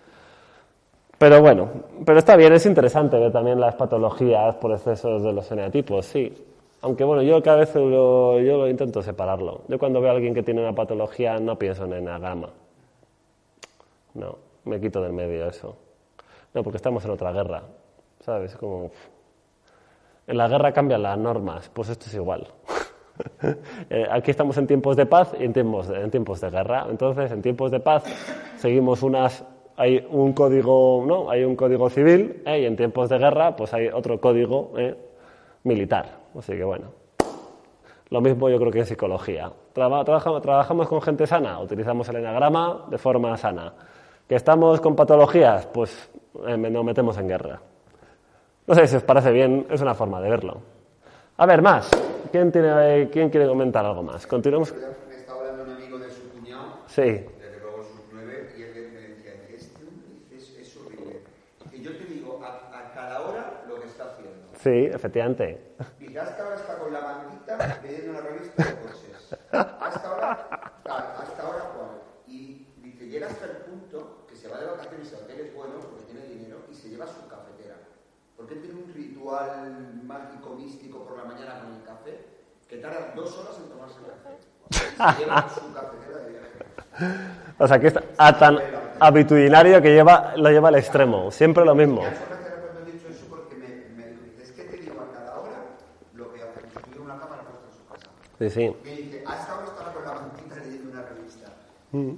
[1.18, 1.70] Pero bueno,
[2.06, 6.34] pero está bien, es interesante ver también las patologías por excesos de los eneatipos, sí.
[6.82, 9.62] Aunque bueno, yo cada vez lo, yo lo intento separarlo.
[9.68, 12.50] Yo cuando veo a alguien que tiene una patología no pienso en eneagrama.
[14.14, 15.76] No, me quito del medio eso.
[16.54, 17.64] No, porque estamos en otra guerra,
[18.20, 18.56] ¿sabes?
[18.56, 18.92] Como...
[20.28, 22.48] En la guerra cambian las normas, pues esto es igual.
[23.90, 26.86] Eh, aquí estamos en tiempos de paz y en tiempos de, en tiempos de guerra.
[26.90, 28.04] Entonces, en tiempos de paz
[28.58, 29.46] seguimos unas
[29.78, 31.30] hay un código, ¿no?
[31.30, 32.62] Hay un código civil ¿eh?
[32.62, 34.96] y en tiempos de guerra pues hay otro código ¿eh?
[35.64, 36.20] militar.
[36.38, 36.92] Así que bueno,
[38.10, 39.52] lo mismo yo creo que en psicología.
[39.74, 43.74] trabajamos, trabajamos con gente sana, utilizamos el enagrama de forma sana.
[44.28, 46.10] Que estamos con patologías, pues
[46.48, 47.62] eh, nos metemos en guerra.
[48.68, 50.58] No sé si os parece bien, es una forma de verlo.
[51.38, 51.92] A ver, más.
[52.32, 54.26] ¿Quién, tiene, quién quiere comentar algo más?
[54.26, 54.74] Continuamos.
[55.08, 56.64] Me está hablando un amigo de su cuñado.
[56.88, 57.35] Sí.
[64.66, 65.76] Sí, efectivamente.
[66.20, 69.38] Hasta ahora está con la mantita leyendo una revista de coches.
[69.52, 72.02] Hasta ahora, hasta ahora cuál.
[72.26, 76.06] Y dice, llega hasta el punto que se va de vacaciones a hoteles buenos porque
[76.06, 77.76] tiene dinero y se lleva su cafetera.
[78.36, 82.26] Porque tiene un ritual mágico, místico por la mañana con el café
[82.68, 84.34] que tarda dos horas en tomarse el café.
[84.72, 87.46] Y se lleva su cafetera de viaje.
[87.60, 87.94] O sea, que es
[88.40, 88.58] tan
[89.00, 91.30] habitudinario que lleva, lo lleva al extremo.
[91.30, 92.02] Siempre lo mismo.
[98.40, 98.76] Sí, sí.
[98.84, 101.48] Me dice, hasta ahora estaba con la mantita leyendo una revista.
[101.92, 102.12] Mm.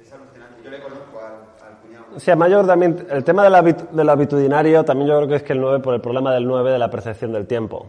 [0.00, 0.62] Es alucinante.
[0.64, 2.04] Yo le conozco al, al cuñado.
[2.18, 5.52] Sí, a mayor también, el tema del, del habitudinario también yo creo que es que
[5.52, 7.86] el 9, por el problema del 9 de la percepción del tiempo.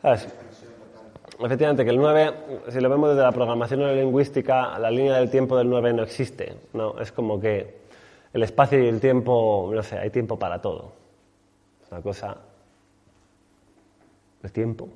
[0.00, 0.28] ¿Sabes?
[1.40, 2.34] Efectivamente, que el 9,
[2.68, 6.54] si lo vemos desde la programación neurolingüística, la línea del tiempo del 9 no existe.
[6.72, 7.82] No, es como que
[8.32, 10.92] el espacio y el tiempo, no sé, hay tiempo para todo.
[11.82, 12.36] Es una cosa.
[14.44, 14.88] El tiempo.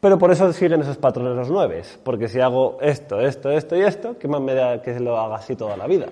[0.00, 3.82] Pero por eso siguen esos patrones los nueve, porque si hago esto, esto, esto y
[3.82, 6.06] esto, ¿qué más me da que lo haga así toda la vida?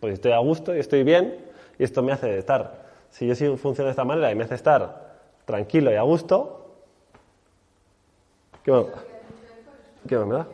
[0.00, 1.36] Pues estoy a gusto y estoy bien
[1.78, 2.86] y esto me hace estar.
[3.10, 6.70] Si yo sigo funcionando de esta manera y me hace estar tranquilo y a gusto,
[8.62, 8.84] ¿qué me,
[10.08, 10.46] ¿qué me da?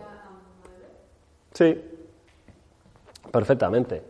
[1.53, 1.81] Sí,
[3.31, 4.03] perfectamente.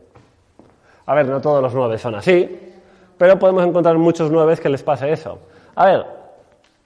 [1.04, 2.72] A ver, no todos los nueve son así,
[3.18, 5.38] pero podemos encontrar muchos nueve que les pase eso.
[5.74, 6.06] A ver,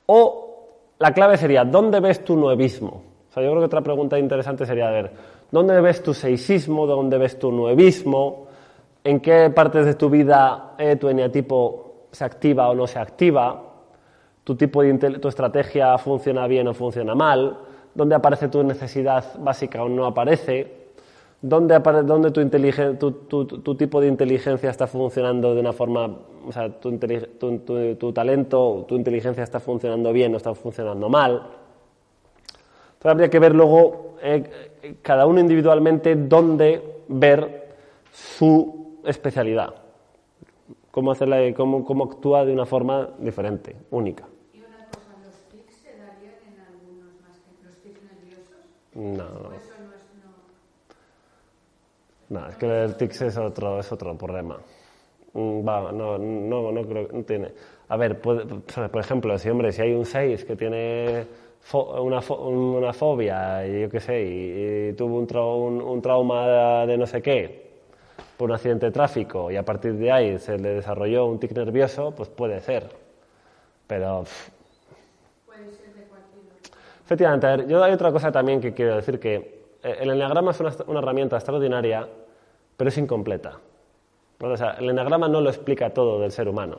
[0.07, 0.48] o
[0.99, 3.03] la clave sería, ¿dónde ves tu nuevismo?
[3.29, 5.13] O sea, yo creo que otra pregunta interesante sería, ver,
[5.51, 6.87] ¿dónde ves tu seisismo?
[6.87, 8.47] ¿Dónde ves tu nuevismo?
[9.05, 13.63] ¿En qué partes de tu vida eh, tu eneatipo se activa o no se activa?
[14.43, 17.59] ¿Tu tipo de tu estrategia funciona bien o funciona mal?
[17.95, 20.88] ¿Dónde aparece tu necesidad básica o no aparece?
[21.41, 26.99] ¿Dónde, dónde tu, tu, tipo de inteligencia está funcionando de una forma, o sea, tu,
[28.13, 31.35] talento, tu inteligencia está funcionando bien o está funcionando mal?
[31.35, 37.69] Entonces habría que ver luego eh, cada uno individualmente dónde ver
[38.13, 39.75] su especialidad,
[40.91, 44.27] cómo, hacerla, cómo, cómo actúa de una forma diferente, única.
[44.53, 48.03] Y una cosa, ¿los tics se darían en algunos más que los tics
[48.97, 49.68] No, no.
[52.31, 54.59] No, es que el tics es otro, es otro problema.
[55.33, 57.53] Mm, Va, no, no, no creo no tiene.
[57.89, 61.27] A ver, puede- por ejemplo, si hombre, si hay un 6 que tiene
[61.71, 65.81] fo- una, fo- una fobia, y yo qué sé, y, y tuvo un, trau- un-
[65.81, 67.69] un trauma de no sé qué,
[68.37, 71.53] por un accidente de tráfico, y a partir de ahí se le desarrolló un tic
[71.53, 72.89] nervioso, pues puede ser.
[73.87, 74.51] Pero pff,
[77.05, 80.61] Efectivamente, a ver, yo hay otra cosa también que quiero decir, que el enneagrama es
[80.61, 82.09] una, herramienta extraordinaria,
[82.77, 83.59] pero es incompleta.
[84.41, 86.79] O sea, el enneagrama no lo explica todo del ser humano,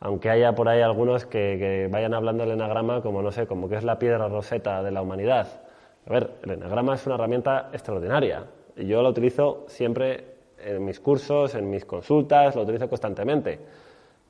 [0.00, 3.76] aunque haya por ahí algunos que, vayan hablando del enneagrama como, no sé, como que
[3.76, 5.62] es la piedra roseta de la humanidad.
[6.06, 8.44] A ver, el enneagrama es una herramienta extraordinaria,
[8.76, 10.24] y yo la utilizo siempre
[10.64, 13.58] en mis cursos, en mis consultas, lo utilizo constantemente,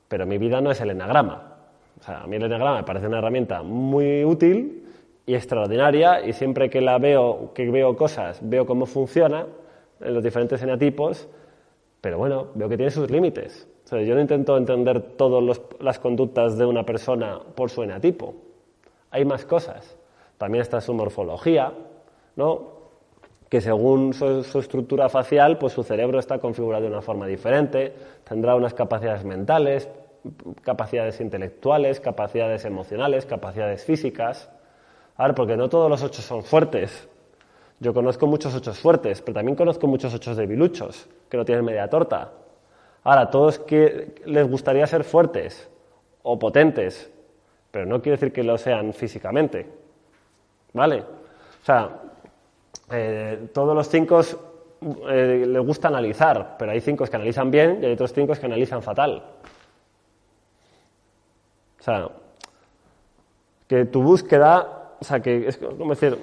[0.07, 1.57] pero mi vida no es el enneagrama.
[1.99, 4.81] O sea, a mí el enneagrama me parece una herramienta muy útil
[5.25, 9.45] y extraordinaria y siempre que la veo, que veo cosas, veo cómo funciona
[9.99, 11.27] en los diferentes eneatipos,
[12.01, 13.67] pero bueno, veo que tiene sus límites.
[13.85, 18.33] O sea, yo no intento entender todas las conductas de una persona por su eneatipo.
[19.11, 19.97] Hay más cosas.
[20.37, 21.73] También está su morfología,
[22.35, 22.81] ¿no?
[23.51, 27.93] que según su, su estructura facial, pues su cerebro está configurado de una forma diferente,
[28.23, 29.89] tendrá unas capacidades mentales,
[30.61, 34.49] capacidades intelectuales, capacidades emocionales, capacidades físicas.
[35.21, 37.07] A porque no todos los ocho son fuertes.
[37.79, 41.87] Yo conozco muchos ochos fuertes, pero también conozco muchos ochos debiluchos, que no tienen media
[41.87, 42.31] torta.
[43.03, 45.69] Ahora, todos que les gustaría ser fuertes
[46.23, 47.11] o potentes,
[47.69, 49.69] pero no quiere decir que lo sean físicamente.
[50.73, 51.01] ¿Vale?
[51.01, 51.99] O sea,
[52.89, 54.21] eh, todos los cinco
[55.07, 58.45] eh, les gusta analizar, pero hay cinco que analizan bien y hay otros cinco que
[58.47, 59.23] analizan fatal.
[61.79, 62.09] O sea,
[63.67, 66.15] que tu búsqueda, o sea, que es como decir,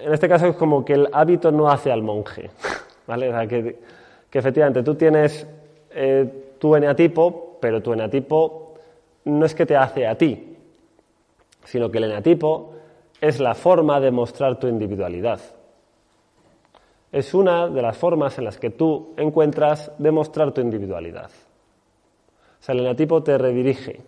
[0.00, 2.50] en este caso es como que el hábito no hace al monje,
[3.06, 3.28] ¿vale?
[3.28, 3.78] O sea, que,
[4.30, 5.46] que efectivamente tú tienes
[5.90, 8.74] eh, tu eneatipo, pero tu eneatipo
[9.26, 10.56] no es que te hace a ti,
[11.64, 12.72] sino que el eneatipo
[13.20, 15.40] es la forma de mostrar tu individualidad.
[17.12, 21.30] Es una de las formas en las que tú encuentras demostrar tu individualidad.
[22.60, 24.00] O sea, el eneatipo te redirige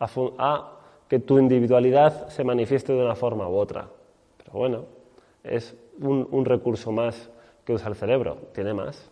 [0.00, 0.75] a, a
[1.08, 3.86] que tu individualidad se manifieste de una forma u otra.
[4.38, 4.84] Pero bueno,
[5.44, 7.30] es un, recurso más
[7.64, 9.08] que usa el cerebro, tiene más.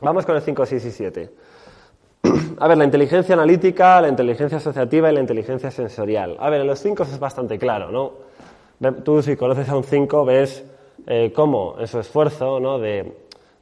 [0.00, 1.30] Vamos con el 5, 6 y 7.
[2.58, 6.36] A ver, la inteligencia analítica, la inteligencia asociativa y la inteligencia sensorial.
[6.38, 8.30] A ver, en los 5 es bastante claro, ¿no?
[9.04, 10.64] Tú si conoces a un 5 ves
[11.06, 12.78] eh, cómo en su esfuerzo ¿no?
[12.78, 13.12] de,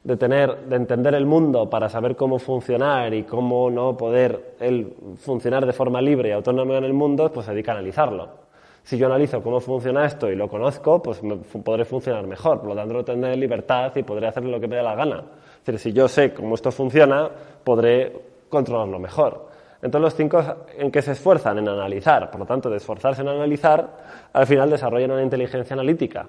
[0.03, 4.93] de, tener, de entender el mundo para saber cómo funcionar y cómo no poder él
[5.17, 8.49] funcionar de forma libre y autónoma en el mundo, pues se dedica a analizarlo.
[8.83, 11.21] Si yo analizo cómo funciona esto y lo conozco, pues
[11.63, 12.59] podré funcionar mejor.
[12.59, 15.23] Por lo tanto, tendré libertad y podré hacer lo que me dé la gana.
[15.59, 17.29] Es decir, si yo sé cómo esto funciona,
[17.63, 18.13] podré
[18.49, 19.47] controlarlo mejor.
[19.81, 20.43] Entonces, los cinco
[20.77, 23.87] en que se esfuerzan en analizar, por lo tanto, de esforzarse en analizar,
[24.33, 26.27] al final desarrollan una inteligencia analítica.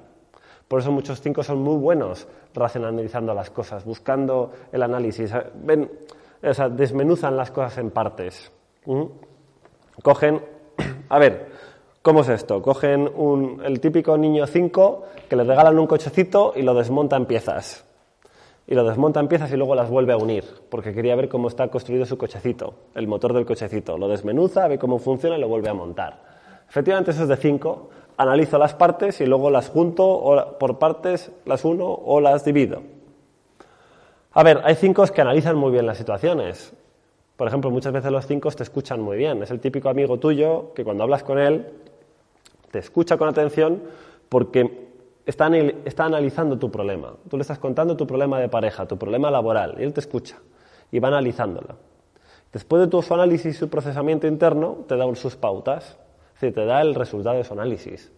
[0.70, 5.34] Por eso muchos cinco son muy buenos racionalizando las cosas, buscando el análisis.
[5.64, 5.90] Ven,
[6.40, 8.52] o sea, desmenuzan las cosas en partes.
[8.86, 9.02] ¿Mm?
[10.00, 10.40] Cogen,
[11.08, 11.48] a ver,
[12.02, 12.62] ¿cómo es esto?
[12.62, 17.26] Cogen un, el típico niño 5 que le regalan un cochecito y lo desmonta en
[17.26, 17.84] piezas.
[18.68, 21.48] Y lo desmonta en piezas y luego las vuelve a unir, porque quería ver cómo
[21.48, 23.98] está construido su cochecito, el motor del cochecito.
[23.98, 26.30] Lo desmenuza, ve cómo funciona y lo vuelve a montar.
[26.68, 31.32] Efectivamente, eso es de 5 analizo las partes y luego las junto o por partes,
[31.46, 32.82] las uno o las divido.
[34.32, 36.72] A ver, hay cinco que analizan muy bien las situaciones.
[37.36, 39.42] Por ejemplo, muchas veces los cinco te escuchan muy bien.
[39.42, 41.66] Es el típico amigo tuyo que cuando hablas con él
[42.70, 43.82] te escucha con atención
[44.28, 44.88] porque
[45.24, 45.48] está,
[45.86, 47.14] está analizando tu problema.
[47.30, 50.36] Tú le estás contando tu problema de pareja, tu problema laboral, y él te escucha
[50.92, 51.76] y va analizándolo.
[52.52, 55.96] Después de tu su análisis y su procesamiento interno, te da sus pautas
[56.40, 58.10] te da el resultado de su análisis.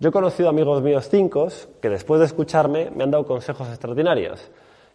[0.00, 1.48] Yo he conocido amigos míos cinco
[1.82, 4.50] que después de escucharme me han dado consejos extraordinarios.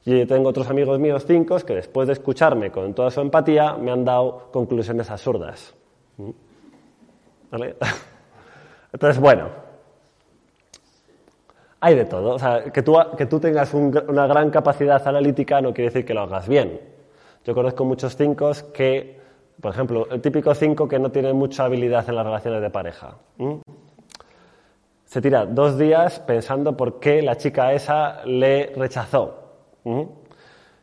[0.05, 3.91] Y tengo otros amigos míos cinco que después de escucharme con toda su empatía me
[3.91, 5.73] han dado conclusiones absurdas.
[7.51, 7.75] ¿Vale?
[8.93, 9.49] Entonces, bueno,
[11.81, 12.35] hay de todo.
[12.35, 16.05] O sea, que tú, que tú tengas un, una gran capacidad analítica no quiere decir
[16.05, 16.79] que lo hagas bien.
[17.43, 19.22] Yo conozco muchos cinco que
[19.61, 23.15] por ejemplo, el típico 5 que no tiene mucha habilidad en las relaciones de pareja.
[25.05, 29.43] Se tira dos días pensando por qué la chica esa le rechazó.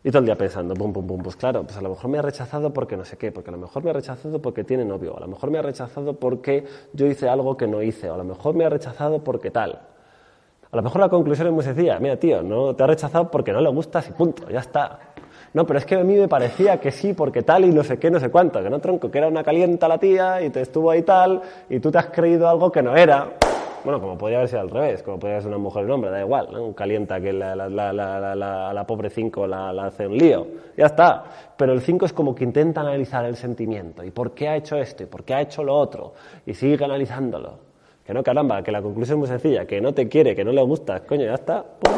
[0.02, 2.18] Y todo el día pensando, pum, pum, pum, pues claro, pues a lo mejor me
[2.18, 4.82] ha rechazado porque no sé qué, porque a lo mejor me ha rechazado porque tiene
[4.82, 6.64] novio, a lo mejor me ha rechazado porque
[6.94, 9.78] yo hice algo que no hice, o a lo mejor me ha rechazado porque tal.
[10.72, 13.52] A lo mejor la conclusión es muy sencilla, mira tío, no te ha rechazado porque
[13.52, 15.09] no le gustas y punto, ya está.
[15.52, 17.98] No, pero es que a mí me parecía que sí, porque tal y no sé
[17.98, 20.60] qué, no sé cuánto, que no tronco, que era una calienta la tía y te
[20.60, 23.30] estuvo ahí tal y tú te has creído algo que no era.
[23.82, 26.10] Bueno, como podría haber sido al revés, como podría ser una mujer o un hombre,
[26.10, 26.62] da igual, ¿no?
[26.62, 30.46] Un calienta que la, la, pobre 5 la, hace un lío,
[30.76, 31.24] ya está.
[31.56, 34.76] Pero el 5 es como que intenta analizar el sentimiento, y por qué ha hecho
[34.76, 36.12] esto, y por qué ha hecho lo otro,
[36.44, 37.58] y sigue analizándolo.
[38.04, 40.52] Que no, caramba, que la conclusión es muy sencilla, que no te quiere, que no
[40.52, 41.94] le gusta, coño, ya está, ¡pum!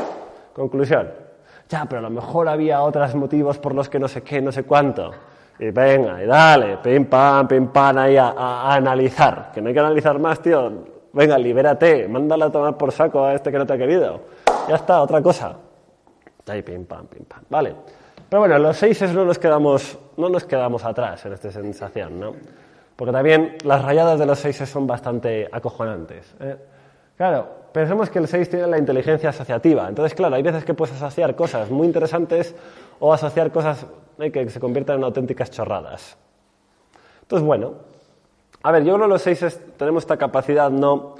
[0.53, 1.32] Conclusión.
[1.73, 4.53] Ya, pero a lo mejor había otros motivos por los que no sé qué, no
[4.53, 5.11] sé cuánto.
[5.59, 9.51] Y venga, y dale, pim pam, pim pam, ahí a, analizar.
[9.55, 10.71] Que no hay que analizar más, tío
[11.15, 14.21] venga, libérate, mándala a tomar por saco a este que no te ha querido.
[14.69, 15.57] Ya está, otra cosa.
[16.47, 17.41] Ahí, pim, pam, pim, pam.
[17.49, 17.75] Vale.
[18.29, 22.35] Pero bueno, los seises no nos quedamos, no nos quedamos atrás en esta sensación, ¿no?
[22.97, 26.35] Porque también las rayadas de los seises son bastante acojonantes.
[26.39, 26.57] ¿eh?
[27.23, 29.89] Claro, pensemos que el 6 tiene la inteligencia asociativa.
[29.89, 32.53] Entonces, claro, hay veces que puedes asociar cosas muy interesantes
[32.99, 33.87] o asociar cosas
[34.19, 34.33] ¿eh?
[34.33, 36.17] que se conviertan en auténticas chorradas.
[37.21, 37.75] Entonces, bueno,
[38.65, 41.15] a ver, yo creo que los seis tenemos esta capacidad, ¿no?,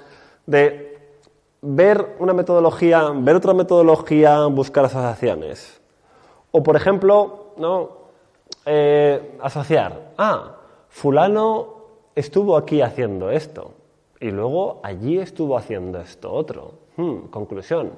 [0.45, 0.99] de
[1.61, 5.81] ver una metodología, ver otra metodología, buscar asociaciones.
[6.51, 7.91] O, por ejemplo, ¿no?,
[8.67, 10.57] eh, asociar, ah,
[10.89, 11.75] fulano
[12.17, 13.75] estuvo aquí haciendo esto
[14.23, 16.75] y luego allí estuvo haciendo esto otro.
[16.97, 17.91] Hmm, conclusión,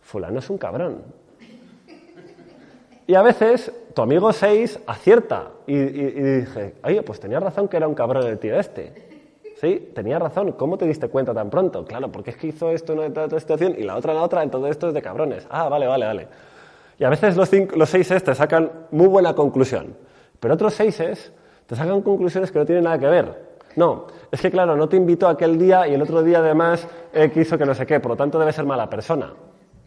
[0.00, 1.02] fulano es un cabrón.
[3.06, 7.86] Y a veces tu amigo 6 acierta y, dije, oye, pues tenía razón que era
[7.86, 9.10] un cabrón el tío este.
[9.60, 10.52] Sí, tenía razón.
[10.52, 11.84] ¿Cómo te diste cuenta tan pronto?
[11.84, 14.42] Claro, porque es que hizo esto en otra situación y la otra en la otra,
[14.42, 15.46] entonces esto es de cabrones.
[15.50, 16.28] Ah, vale, vale, vale.
[16.98, 19.96] Y a veces los, cinco, los seises te sacan muy buena conclusión,
[20.40, 21.32] pero otros seises
[21.66, 23.49] te sacan conclusiones que no tienen nada que ver.
[23.76, 26.86] No, es que claro, no te invitó aquel día y el otro día además
[27.32, 29.32] quiso que no sé qué, por lo tanto debe ser mala persona.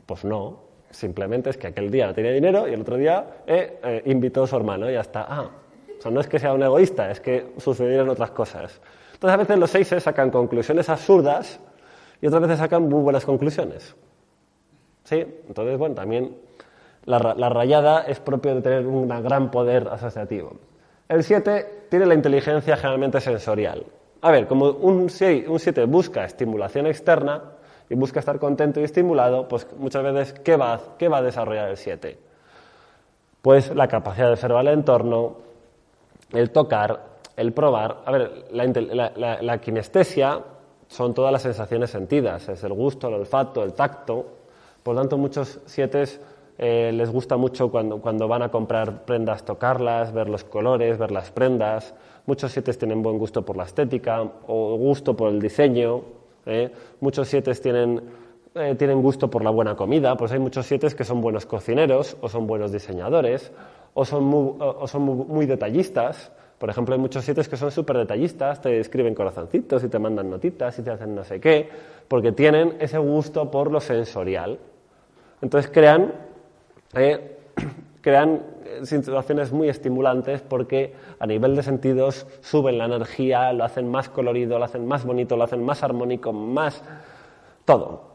[0.05, 0.63] Pues no,
[0.93, 4.43] Simplemente es que aquel día no tenía dinero y el otro día eh, eh, invitó
[4.43, 5.25] a su hermano y ya está.
[5.27, 5.49] Ah,
[6.05, 8.79] o no es que sea un egoísta, es que sucedieron otras cosas.
[9.13, 11.59] Entonces a veces los seises sacan conclusiones absurdas
[12.21, 13.95] y otras veces sacan muy buenas conclusiones.
[15.03, 15.25] ¿Sí?
[15.47, 16.37] Entonces, bueno, también
[17.05, 17.19] la,
[17.49, 20.57] rayada es propio de tener un gran poder asociativo.
[21.09, 23.85] El 7 tiene la inteligencia generalmente sensorial.
[24.21, 27.41] A ver, como un 7 busca estimulación externa,
[27.89, 31.69] y busca estar contento y estimulado, pues muchas veces, ¿qué va, qué va a desarrollar
[31.69, 32.17] el 7?
[33.41, 35.35] Pues la capacidad de observar el entorno,
[36.31, 36.99] el tocar,
[37.35, 38.01] el probar.
[38.05, 40.39] A ver, la, la, kinestesia
[40.87, 44.25] son todas las sensaciones sentidas, es el gusto, el olfato, el tacto.
[44.81, 46.05] Por lo tanto, muchos siete
[46.65, 51.29] eh, les gusta mucho cuando, van a comprar prendas tocarlas, ver los colores, ver las
[51.29, 51.93] prendas.
[52.25, 56.03] Muchos siete tienen buen gusto por la estética o gusto por el diseño,
[56.45, 56.71] ¿eh?
[57.01, 58.01] Muchos siete tienen,
[58.55, 62.29] eh, gusto por la buena comida, pues hay muchos siete que son buenos cocineros o
[62.29, 63.51] son buenos diseñadores
[63.93, 66.31] o son muy, detallistas.
[66.59, 70.29] Por ejemplo, hay muchos siete que son súper detallistas, te escriben corazoncitos y te mandan
[70.29, 71.67] notitas y te hacen no sé qué,
[72.07, 74.59] porque tienen ese gusto por lo sensorial.
[75.41, 76.31] Entonces crean,
[76.93, 77.37] eh,
[78.01, 78.41] crean
[78.83, 84.59] situaciones muy estimulantes porque a nivel de sentidos suben la energía, lo hacen más colorido,
[84.59, 86.83] lo hacen más bonito, lo hacen más armónico, más
[87.65, 88.13] todo.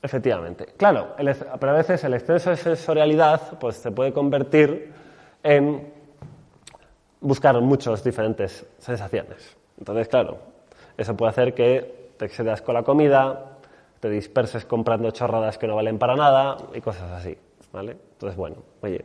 [0.00, 0.66] Efectivamente.
[0.76, 1.14] Claro,
[1.58, 4.92] pero a veces el exceso de sensorialidad pues, se puede convertir
[5.42, 5.92] en
[7.20, 9.56] buscar muchas diferentes sensaciones.
[9.76, 10.38] Entonces, claro,
[10.96, 13.57] eso puede hacer que te excedas con la comida,
[14.00, 17.36] te disperses comprando chorradas que no valen para nada y cosas así.
[17.72, 17.96] ¿vale?
[18.12, 19.04] Entonces, bueno, oye,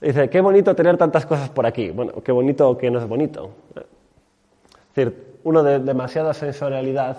[0.00, 1.90] dice, qué bonito tener tantas cosas por aquí.
[1.90, 3.50] Bueno, qué bonito o qué no es bonito.
[3.74, 7.16] Es decir, uno de demasiada sensorialidad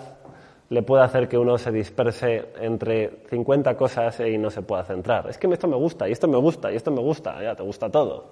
[0.68, 5.28] le puede hacer que uno se disperse entre 50 cosas y no se pueda centrar.
[5.28, 7.62] Es que esto me gusta, y esto me gusta, y esto me gusta, ya te
[7.62, 8.24] gusta todo.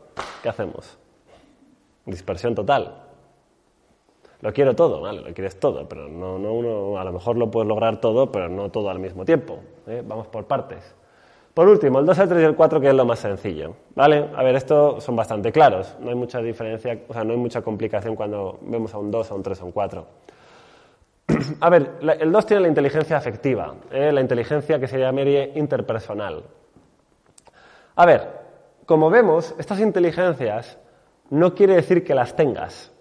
[0.43, 0.99] ¿Qué hacemos?
[2.07, 2.93] Dispersión total.
[4.45, 7.51] Lo quiero todo, vale, lo quieres todo, pero no, no uno, a lo mejor lo
[7.51, 9.61] puedes lograr todo, pero no todo al mismo tiempo.
[9.87, 10.03] ¿eh?
[10.07, 10.95] Vamos por partes.
[11.55, 13.75] Por último, el 2, el 3 y el 4, que es lo más sencillo.
[13.95, 14.29] ¿Vale?
[14.37, 15.97] A ver, estos son bastante claros.
[15.99, 19.31] No hay mucha diferencia, o sea, no hay mucha complicación cuando vemos a un 2,
[19.31, 20.07] a un 3, a un 4.
[21.61, 24.13] A ver, el 2 tiene la inteligencia afectiva, ¿eh?
[24.13, 26.43] la inteligencia que se llamaría interpersonal.
[27.97, 28.29] A ver,
[28.85, 30.79] como vemos, estas inteligencias
[31.31, 32.94] no quiere decir que las tengas.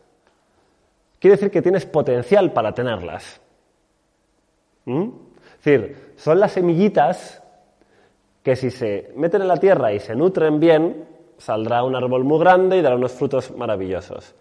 [1.24, 3.39] Quiere decir que tienes potencial para tenerlas.
[4.84, 5.07] ¿Mm?
[5.39, 7.41] Es decir, son las semillitas
[8.43, 11.07] que si se meten en la tierra y se nutren bien,
[11.38, 14.36] saldrá un árbol muy grande y dará unos frutos maravillosos.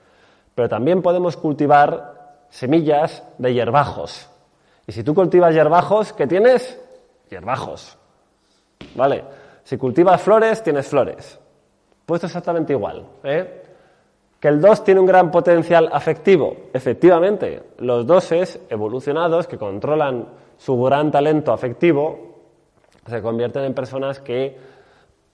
[0.56, 4.28] Pero también podemos cultivar semillas de hierbajos.
[4.84, 6.80] Y si tú cultivas hierbajos, ¿qué tienes?
[7.30, 7.96] Hierbajos.
[8.96, 9.22] ¿Vale?
[9.62, 11.38] Si cultivas flores, tienes flores.
[12.04, 13.06] Pues exactamente igual.
[13.22, 13.62] ¿eh?
[14.42, 16.56] Que el 2 tiene un gran potencial afectivo.
[16.72, 20.26] Efectivamente, los doses evolucionados que controlan
[20.56, 22.40] su gran talento afectivo
[23.06, 24.58] se convierten en personas que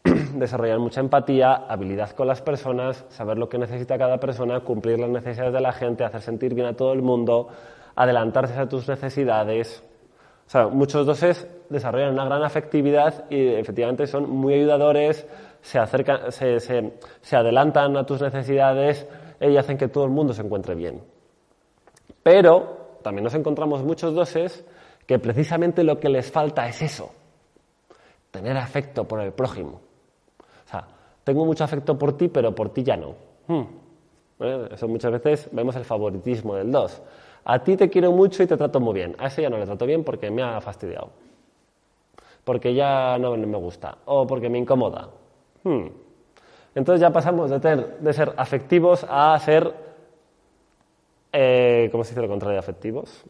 [0.35, 5.09] desarrollan mucha empatía, habilidad con las personas, saber lo que necesita cada persona, cumplir las
[5.09, 7.49] necesidades de la gente, hacer sentir bien a todo el mundo,
[7.97, 9.83] adelantarse a tus necesidades.
[10.47, 15.27] O sea, muchos doses desarrollan una gran afectividad y efectivamente son muy ayudadores,
[15.61, 19.07] se, acercan, se, se, adelantan a tus necesidades
[19.41, 21.03] y hacen que todo el mundo se encuentre bien.
[22.23, 24.65] Pero también nos encontramos muchos doses
[25.07, 27.11] que precisamente lo que les falta es eso,
[28.31, 29.81] tener afecto por el prójimo.
[30.67, 30.87] O sea,
[31.25, 33.15] tengo mucho afecto por ti, pero por ti ya no.
[33.47, 33.65] Hmm.
[34.71, 37.03] Eso muchas veces vemos el favoritismo del dos.
[37.45, 39.17] A ti te quiero mucho y te trato muy bien.
[39.19, 41.11] A ese ya no le trato bien porque me ha fastidiado.
[42.49, 43.99] Porque ya no me gusta.
[44.07, 45.11] O porque me incomoda.
[45.65, 45.89] Hmm.
[46.75, 49.71] Entonces ya pasamos de, de ser afectivos a ser,
[51.31, 53.23] eh, ¿cómo se dice lo contrario de afectivos?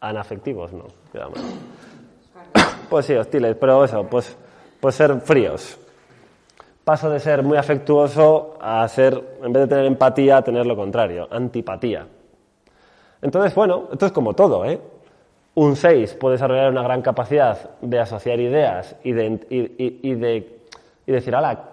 [0.00, 0.84] Anafectivos, no.
[2.88, 4.34] Pues sí, hostiles, pero eso, pues,
[4.80, 5.78] pues ser fríos.
[6.84, 10.74] Paso de ser muy afectuoso a ser, en vez de tener empatía, a tener lo
[10.74, 12.06] contrario, antipatía.
[13.20, 14.80] Entonces, bueno, esto es como todo, ¿eh?
[15.58, 20.60] Un 6 puede desarrollar una gran capacidad de asociar ideas y de, y, de
[21.04, 21.70] y decir, ala,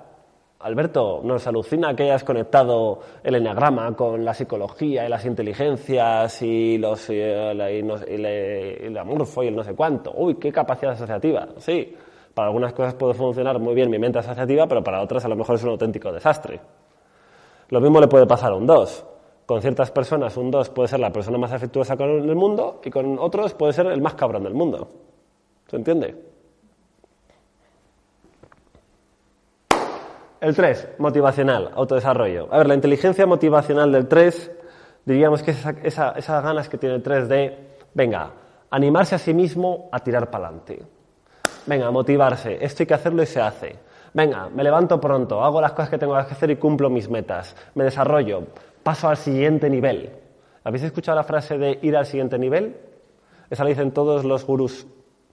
[0.62, 6.80] Alberto, nos alucina que hayas conectado el enneagrama con la psicología y las inteligencias y,
[6.80, 10.14] los, y, y, el amorfo y el no sé cuánto.
[10.16, 11.50] Uy, qué capacidad asociativa.
[11.58, 11.96] Sí,
[12.34, 15.36] para algunas cosas puede funcionar muy bien mi mente asociativa, pero para otras a lo
[15.36, 16.60] mejor es un auténtico desastre.
[17.70, 19.15] Lo mismo le puede pasar a un 2.
[19.46, 22.90] Con ciertas personas, un 2 puede ser la persona más afectuosa con el mundo y
[22.90, 24.90] con otros puede ser el más cabrón del mundo.
[25.68, 26.16] ¿Se entiende?
[30.42, 32.48] El 3, motivacional, autodesarrollo.
[32.52, 34.52] A ver, la inteligencia motivacional del 3,
[35.06, 37.58] diríamos que es esa, esas ganas que tiene el 3 de,
[37.94, 38.32] venga,
[38.72, 40.84] animarse a sí mismo a tirar para adelante.
[41.68, 43.76] Venga, motivarse, esto hay que hacerlo y se hace.
[44.14, 47.56] Venga, me levanto pronto, hago las cosas que tengo que hacer y cumplo mis metas.
[47.74, 48.44] Me desarrollo,
[48.86, 50.12] paso al siguiente nivel.
[50.64, 52.76] ¿Habéis escuchado la frase de ir al siguiente nivel?
[53.50, 54.86] Esa la dicen todos los gurús,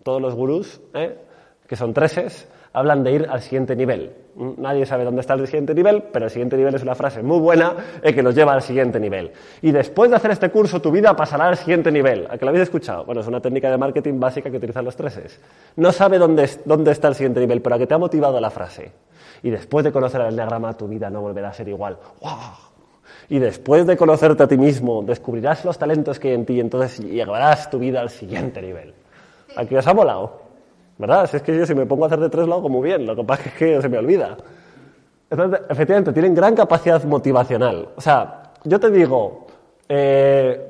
[0.02, 1.18] todos los gurús, ¿eh?
[1.66, 4.10] que son treses, hablan de ir al siguiente nivel.
[4.56, 7.40] Nadie sabe dónde está el siguiente nivel, pero el siguiente nivel es una frase muy
[7.40, 9.32] buena y que nos lleva al siguiente nivel.
[9.60, 12.26] Y después de hacer este curso, tu vida pasará al siguiente nivel.
[12.30, 13.04] ¿A qué lo habéis escuchado?
[13.04, 15.38] Bueno, es una técnica de marketing básica que utilizan los treses.
[15.76, 18.48] No sabe dónde, dónde está el siguiente nivel, pero a que te ha motivado la
[18.48, 18.92] frase.
[19.42, 21.98] Y después de conocer el diagrama, tu vida no volverá a ser igual.
[22.22, 22.71] ¡Wow!
[23.28, 26.60] Y después de conocerte a ti mismo, descubrirás los talentos que hay en ti y
[26.60, 28.94] entonces llevarás tu vida al siguiente nivel.
[29.56, 30.42] ¿A qué os ha volado?
[30.98, 31.28] ¿Verdad?
[31.28, 33.06] Si es que yo si me pongo a hacer de tres lo hago muy bien,
[33.06, 34.36] lo que pasa es que se me olvida.
[35.30, 37.88] Entonces, efectivamente, tienen gran capacidad motivacional.
[37.96, 39.46] O sea, yo te digo,
[39.88, 40.68] eh,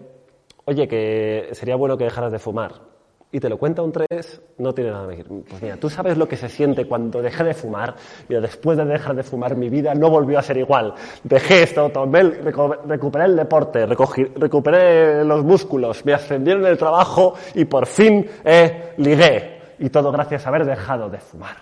[0.65, 2.92] oye, que sería bueno que dejaras de fumar.
[3.35, 5.27] Y te lo cuenta un tres, no tiene nada que decir.
[5.49, 7.95] Pues mira, tú sabes lo que se siente cuando dejé de fumar.
[8.29, 10.93] Y después de dejar de fumar, mi vida no volvió a ser igual.
[11.25, 17.65] Dejé esto, tomé, recuperé el deporte, recuperé los músculos, me ascendieron en el trabajo y
[17.65, 21.57] por fin eh, ligué y todo gracias a haber dejado de fumar.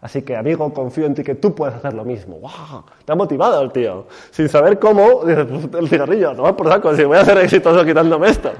[0.00, 2.38] Así que, amigo, confío en ti que tú puedes hacer lo mismo.
[2.38, 2.84] ¡Wow!
[3.04, 4.06] Te ha motivado el tío.
[4.30, 5.36] Sin saber cómo, pues,
[5.74, 8.52] el cigarrillo, no por saco, si voy a ser exitoso quitándome esto.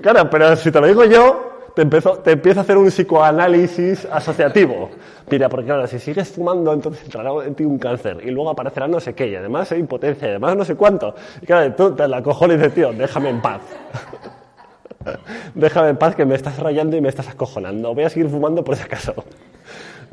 [0.00, 4.06] Claro, pero si te lo digo yo, te, empiezo, te empiezo a hacer un psicoanálisis
[4.10, 4.88] asociativo.
[5.30, 8.88] Mira, porque claro, si sigues fumando, entonces entrará en ti un cáncer y luego aparecerá
[8.88, 11.14] no sé qué, y además hay impotencia, y además no sé cuánto.
[11.42, 13.60] Y claro, tú te la cojo y dices, tío, déjame en paz.
[15.54, 17.94] Déjame en paz que me estás rayando y me estás acojonando.
[17.94, 19.14] Voy a seguir fumando por si acaso.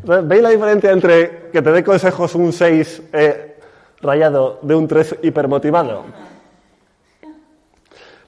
[0.03, 3.57] ¿Veis la diferencia entre que te dé consejos un 6 eh,
[4.01, 6.03] rayado de un 3 hipermotivado?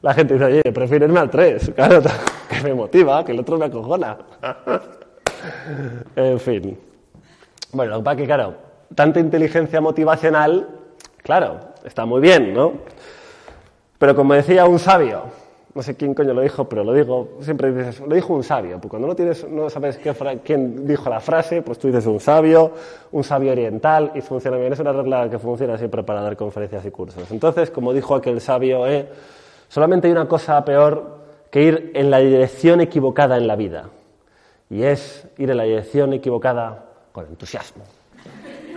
[0.05, 1.71] La gente dice, oye, prefiero irme al 3.
[1.75, 1.99] Claro,
[2.47, 4.15] que me motiva, que el otro me acojona.
[6.15, 6.77] en fin.
[7.71, 8.53] Bueno, lo que claro,
[8.93, 10.69] tanta inteligencia motivacional,
[11.23, 12.73] claro, está muy bien, ¿no?
[13.97, 15.23] Pero como decía un sabio,
[15.73, 18.73] no sé quién coño lo dijo, pero lo digo, siempre dices, lo dijo un sabio,
[18.75, 19.99] porque cuando no, tienes, no sabes
[20.43, 22.73] quién dijo la frase, pues tú dices un sabio,
[23.11, 24.71] un sabio oriental, y funciona bien.
[24.71, 27.31] Es una regla que funciona siempre para dar conferencias y cursos.
[27.31, 29.07] Entonces, como dijo aquel sabio, eh,
[29.75, 31.17] solamente hay una cosa peor
[31.51, 33.89] que ir en la dirección equivocada en la vida,
[34.69, 37.83] y es ir en la dirección equivocada con entusiasmo.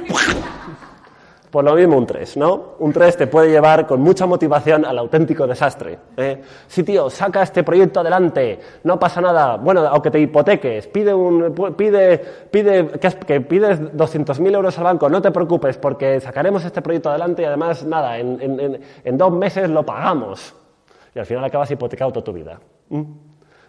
[1.52, 2.74] Por lo mismo un 3, ¿no?
[2.80, 6.00] Un 3 te puede llevar con mucha motivación al auténtico desastre.
[6.16, 6.42] ¿eh?
[6.66, 9.56] Sí, tío, saca este proyecto adelante, no pasa nada.
[9.56, 12.18] Bueno, aunque te hipoteques, pide, un, pide,
[12.50, 12.88] pide
[13.24, 17.44] que, pides 200.000 euros al banco, no te preocupes porque sacaremos este proyecto adelante y
[17.44, 20.56] además, nada, en dos meses lo pagamos.
[21.20, 22.60] Al final acabas hipotecado toda tu vida.
[22.88, 23.02] ¿Mm?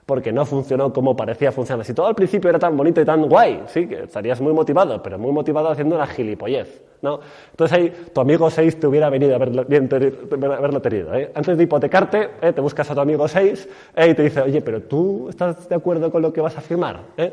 [0.09, 1.85] porque no funcionó como parecía funcionar.
[1.85, 5.03] Si todo al principio era tan bonito y tan guay, sí, que estarías muy motivado,
[5.03, 7.19] pero muy motivado haciendo una gilipollez, ¿no?
[7.51, 11.31] Entonces ahí tu amigo 6 te hubiera venido a haberlo tenido, ¿eh?
[11.35, 12.53] Antes de hipotecarte, ¿eh?
[12.53, 14.09] te buscas a tu amigo 6 ¿eh?
[14.09, 17.01] y te dice, oye, pero tú estás de acuerdo con lo que vas a firmar,
[17.15, 17.31] ¿eh?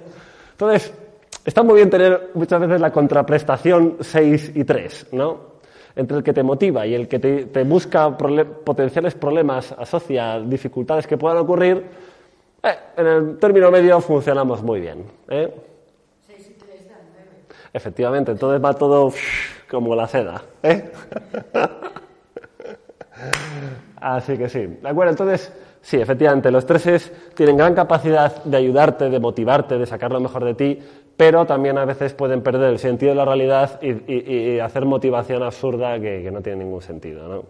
[0.50, 0.92] Entonces,
[1.46, 5.55] está muy bien tener muchas veces la contraprestación 6 y 3, ¿no?
[5.96, 11.16] Entre el que te motiva y el que te, busca potenciales problemas, asocia dificultades que
[11.16, 11.84] puedan ocurrir,
[12.62, 15.04] eh, en el término medio funcionamos muy bien.
[15.28, 15.52] ¿eh?
[17.72, 19.12] Efectivamente, entonces va todo
[19.70, 20.42] como la seda.
[20.62, 20.92] ¿eh?
[23.96, 24.66] Así que sí.
[24.66, 25.10] ¿De acuerdo?
[25.10, 30.20] Entonces, sí, efectivamente, los treses tienen gran capacidad de ayudarte, de motivarte, de sacar lo
[30.20, 30.82] mejor de ti,
[31.16, 35.98] pero también a veces pueden perder el sentido de la realidad y, hacer motivación absurda
[36.00, 37.28] que, que no tiene ningún sentido.
[37.28, 37.44] ¿no?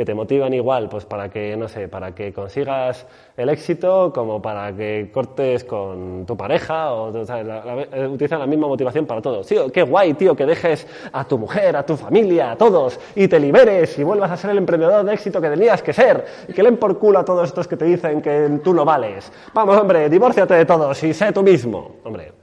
[0.00, 3.06] que te motivan igual, pues para que, no sé, para que consigas
[3.36, 9.04] el éxito, como para que cortes con tu pareja, o, eh, utilizan la misma motivación
[9.04, 9.44] para todo.
[9.44, 13.28] Sí, qué guay, tío, que dejes a tu mujer, a tu familia, a todos, y
[13.28, 16.54] te liberes y vuelvas a ser el emprendedor de éxito que tenías que ser, y
[16.54, 19.30] que leen por culo a todos estos que te dicen que tú no vales.
[19.52, 21.96] Vamos, hombre, divórciate de todos y sé tú mismo.
[22.04, 22.39] Hombre,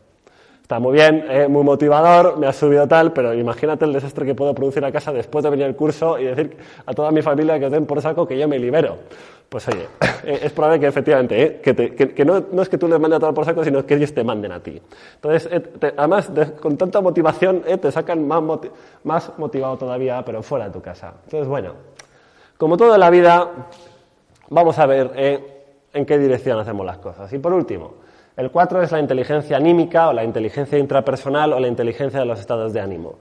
[0.67, 4.35] Está muy bien, eh, muy motivador, me ha subido tal, pero imagínate el desastre que
[4.35, 7.57] puedo producir a casa después de venir al curso y decir a toda mi familia
[7.57, 8.97] que den por saco que yo me libero.
[9.47, 9.87] Pues oye,
[10.25, 13.19] eh, es probable que efectivamente, eh, que, no, no, es que tú les mandes a
[13.21, 14.81] tomar por saco, sino que ellos te manden a ti.
[15.15, 15.49] Entonces,
[15.95, 18.43] además, con tanta motivación, te sacan más,
[19.05, 21.13] más motivado todavía, pero fuera de tu casa.
[21.23, 21.75] Entonces, bueno,
[22.57, 23.51] como todo la vida,
[24.49, 25.11] vamos a ver
[25.93, 27.31] en qué dirección hacemos las cosas.
[27.31, 28.05] Y por último,
[28.37, 32.39] el 4 es la inteligencia anímica o la inteligencia intrapersonal o la inteligencia de los
[32.39, 33.15] estados de ánimo.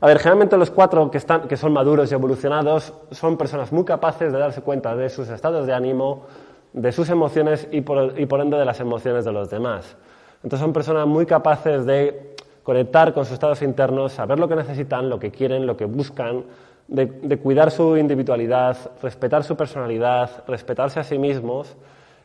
[0.00, 3.84] A ver, generalmente los cuatro que, están, que son maduros y evolucionados son personas muy
[3.84, 6.26] capaces de darse cuenta de sus estados de ánimo,
[6.72, 9.96] de sus emociones y por, ende de las emociones de los demás.
[10.42, 15.08] Entonces son personas muy capaces de conectar con sus estados internos, saber lo que necesitan,
[15.08, 16.44] lo que quieren, lo que buscan,
[16.86, 21.74] de, cuidar su individualidad, respetar su personalidad, respetarse a sí mismos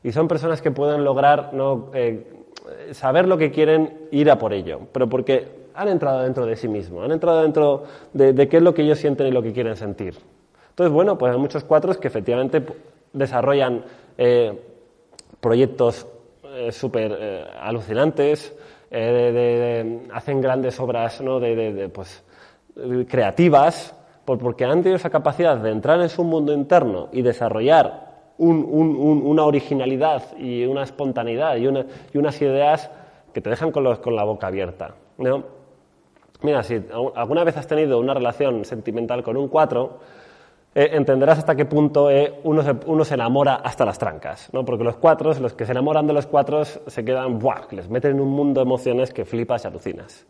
[0.04, 1.90] y son personas que pueden lograr ¿no?
[1.94, 2.28] Eh,
[2.92, 6.68] saber lo que quieren, ir a por ello, pero porque han entrado dentro de sí
[6.68, 7.84] mismos, han entrado dentro
[8.14, 10.16] de, qué es lo que ellos sienten y lo que quieren sentir.
[10.70, 12.64] Entonces, bueno, pues hay muchos cuatros que efectivamente
[13.12, 13.84] desarrollan
[14.18, 14.60] eh,
[15.40, 16.06] proyectos
[16.44, 18.56] eh, súper alucinantes,
[20.12, 21.40] hacen grandes obras ¿no?
[21.40, 22.24] de, pues,
[23.08, 29.44] creativas, porque han tenido esa capacidad de entrar en su mundo interno y desarrollar una
[29.44, 31.68] originalidad y una espontaneidad y,
[32.18, 32.90] unas ideas
[33.34, 34.96] que te dejan con, la boca abierta.
[36.42, 36.82] Mira, si
[37.16, 40.00] alguna vez has tenido una relación sentimental con un 4,
[40.76, 44.66] eh, entenderás hasta qué punto eh, uno, se, enamora hasta las trancas, ¿no?
[44.66, 48.12] porque los cuatro, los que se enamoran de los cuatro, se quedan, ¡buah!, les meten
[48.14, 50.26] en un mundo de emociones que flipas y alucinas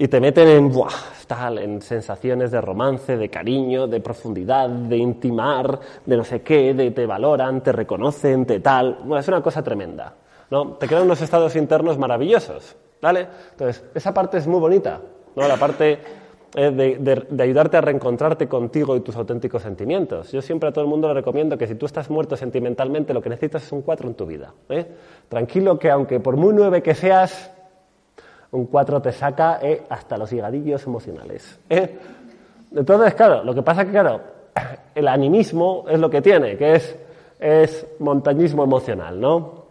[0.00, 0.92] y te meten en, buah,
[1.26, 6.72] tal, en sensaciones de romance, de cariño, de profundidad, de intimar, de no sé qué,
[6.72, 8.98] de te valoran, te reconocen, te tal.
[9.00, 10.14] Bueno, es una cosa tremenda.
[10.50, 10.74] ¿no?
[10.74, 12.76] Te crean unos estados internos maravillosos.
[13.02, 13.26] ¿vale?
[13.50, 15.00] Entonces, esa parte es muy bonita.
[15.34, 15.48] ¿no?
[15.48, 15.98] La parte
[16.54, 20.30] eh, de, de, ayudarte a reencontrarte contigo y tus auténticos sentimientos.
[20.30, 23.20] Yo siempre a todo el mundo le recomiendo que si tú estás muerto sentimentalmente, lo
[23.20, 24.54] que necesitas es un cuatro en tu vida.
[24.68, 24.86] ¿eh?
[25.28, 27.50] Tranquilo que aunque por muy nueve que seas,
[28.52, 31.58] un 4 te saca eh, hasta los higadillos emocionales.
[31.68, 31.98] Eh.
[32.74, 34.20] Entonces, claro, lo que pasa es que, claro,
[34.94, 36.96] el animismo es lo que tiene, que es,
[37.38, 39.64] es montañismo emocional, ¿no?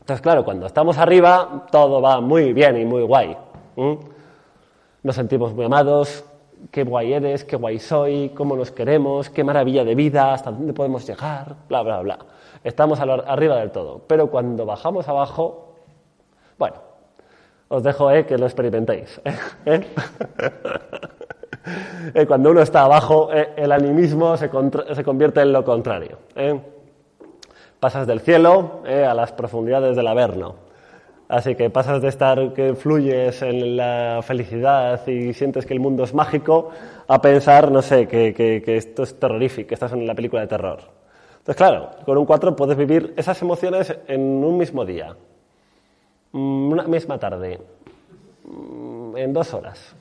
[0.00, 3.36] Entonces, claro, cuando estamos arriba, todo va muy bien y muy guay.
[5.02, 6.24] Nos sentimos muy amados,
[6.70, 10.72] qué guay eres, qué guay soy, cómo nos queremos, qué maravilla de vida, hasta dónde
[10.72, 12.18] podemos llegar, bla, bla, bla.
[12.62, 14.02] Estamos arriba del todo.
[14.06, 15.74] Pero cuando bajamos abajo,
[16.58, 16.89] bueno,
[17.72, 19.20] os dejo eh, que lo experimentéis.
[19.64, 19.80] ¿eh?
[22.14, 26.18] Eh, cuando uno está abajo, el animismo se, convierte en lo contrario.
[27.78, 30.54] Pasas del cielo a las profundidades del averno.
[31.28, 36.02] Así que pasas de estar que fluyes en la felicidad y sientes que el mundo
[36.02, 36.70] es mágico
[37.06, 40.48] a pensar, no sé, que, que esto es terrorífico, que estás en la película de
[40.48, 40.80] terror.
[41.32, 45.14] Entonces, claro, con un 4 puedes vivir esas emociones en un mismo día.
[46.32, 47.60] Mm, una misma tarde,
[48.44, 49.94] mm, en dos horas,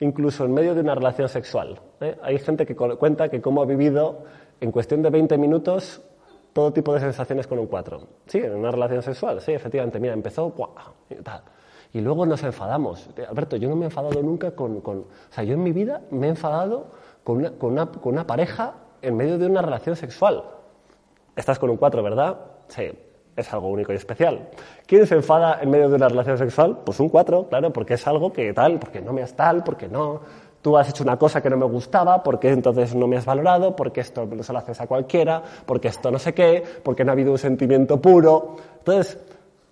[0.00, 1.80] incluso en medio de una relación sexual.
[2.00, 2.16] ¿eh?
[2.22, 4.24] Hay gente que cu- cuenta que cómo ha vivido
[4.60, 6.02] en cuestión de 20 minutos
[6.52, 8.00] todo tipo de sensaciones con un 4.
[8.26, 9.98] Sí, en una relación sexual, sí, efectivamente.
[9.98, 10.70] Mira, empezó, ¡guau!
[11.08, 11.42] y tal.
[11.94, 13.08] Y luego nos enfadamos.
[13.28, 14.80] Alberto, yo no me he enfadado nunca con...
[14.80, 16.86] con- o sea, yo en mi vida me he enfadado
[17.24, 20.42] con una, con una, con una pareja en medio de una relación sexual.
[21.36, 22.38] Estás con un 4, ¿verdad?
[22.68, 22.90] Sí,
[23.36, 24.48] es algo único y especial.
[24.86, 26.78] ¿Quién se enfada en medio de una relación sexual?
[26.84, 29.88] Pues un 4, claro, porque es algo que tal, porque no me has tal, porque
[29.88, 30.20] no.
[30.60, 33.74] Tú has hecho una cosa que no me gustaba, porque entonces no me has valorado,
[33.74, 37.10] porque esto no se lo haces a cualquiera, porque esto no sé qué, porque no
[37.10, 38.56] ha habido un sentimiento puro.
[38.78, 39.18] Entonces,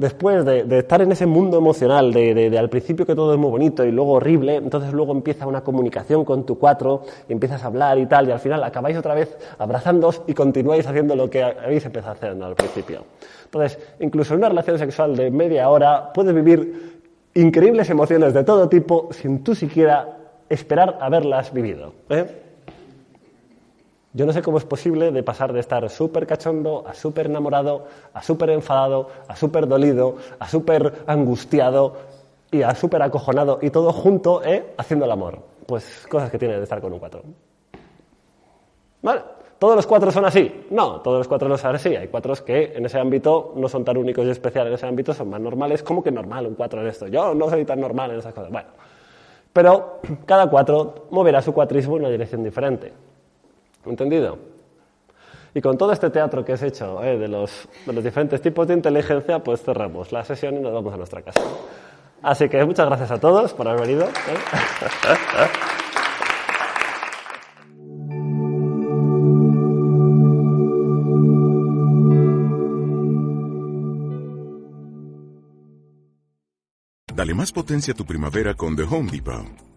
[0.01, 3.85] después de, estar en ese mundo emocional, de, al principio que todo es muy bonito
[3.85, 7.99] y luego horrible, entonces luego empieza una comunicación con tu cuatro, y empiezas a hablar
[7.99, 11.85] y tal, y al final acabáis otra vez abrazándoos y continuáis haciendo lo que habéis
[11.85, 13.05] empezado hacer al principio.
[13.45, 17.03] Entonces, incluso en una relación sexual de media hora puedes vivir
[17.35, 20.17] increíbles emociones de todo tipo sin tú siquiera
[20.49, 21.93] esperar haberlas vivido.
[22.09, 22.25] ¿eh?
[24.13, 27.85] Yo no sé cómo es posible de pasar de estar súper cachondo a súper enamorado,
[28.13, 31.97] a súper enfadado, a súper dolido, a súper angustiado
[32.51, 34.75] y a súper acojonado y todo junto, ¿eh?
[34.77, 35.39] haciendo el amor.
[35.65, 37.23] Pues cosas que tiene de estar con un cuatro.
[39.03, 39.21] ¿Vale?
[39.61, 40.67] ¿Todos los cuatro son así?
[40.71, 41.95] No, todos los cuatro no son así.
[41.95, 45.15] Hay cuatros que en ese ámbito no son tan únicos y especiales en ese ámbito,
[45.15, 45.83] son más normales.
[45.85, 47.07] ¿Cómo que normal un cuatro en esto?
[47.07, 48.51] Yo no soy tan normal en esas cosas.
[48.51, 48.71] Bueno,
[49.53, 52.93] pero cada cuatro moverá su cuatrismo en una dirección diferente.
[53.87, 54.39] ¿Entendido?
[55.55, 58.69] Y con todo este teatro que has hecho eh, de, los, de los diferentes tipos
[58.69, 61.41] de inteligencia, pues cerramos la sesión y nos vamos a nuestra casa.
[62.23, 64.05] Así que muchas gracias a todos por haber venido.
[64.05, 64.11] ¿eh?
[77.15, 79.70] Dale más potencia a tu primavera con The Home Depot.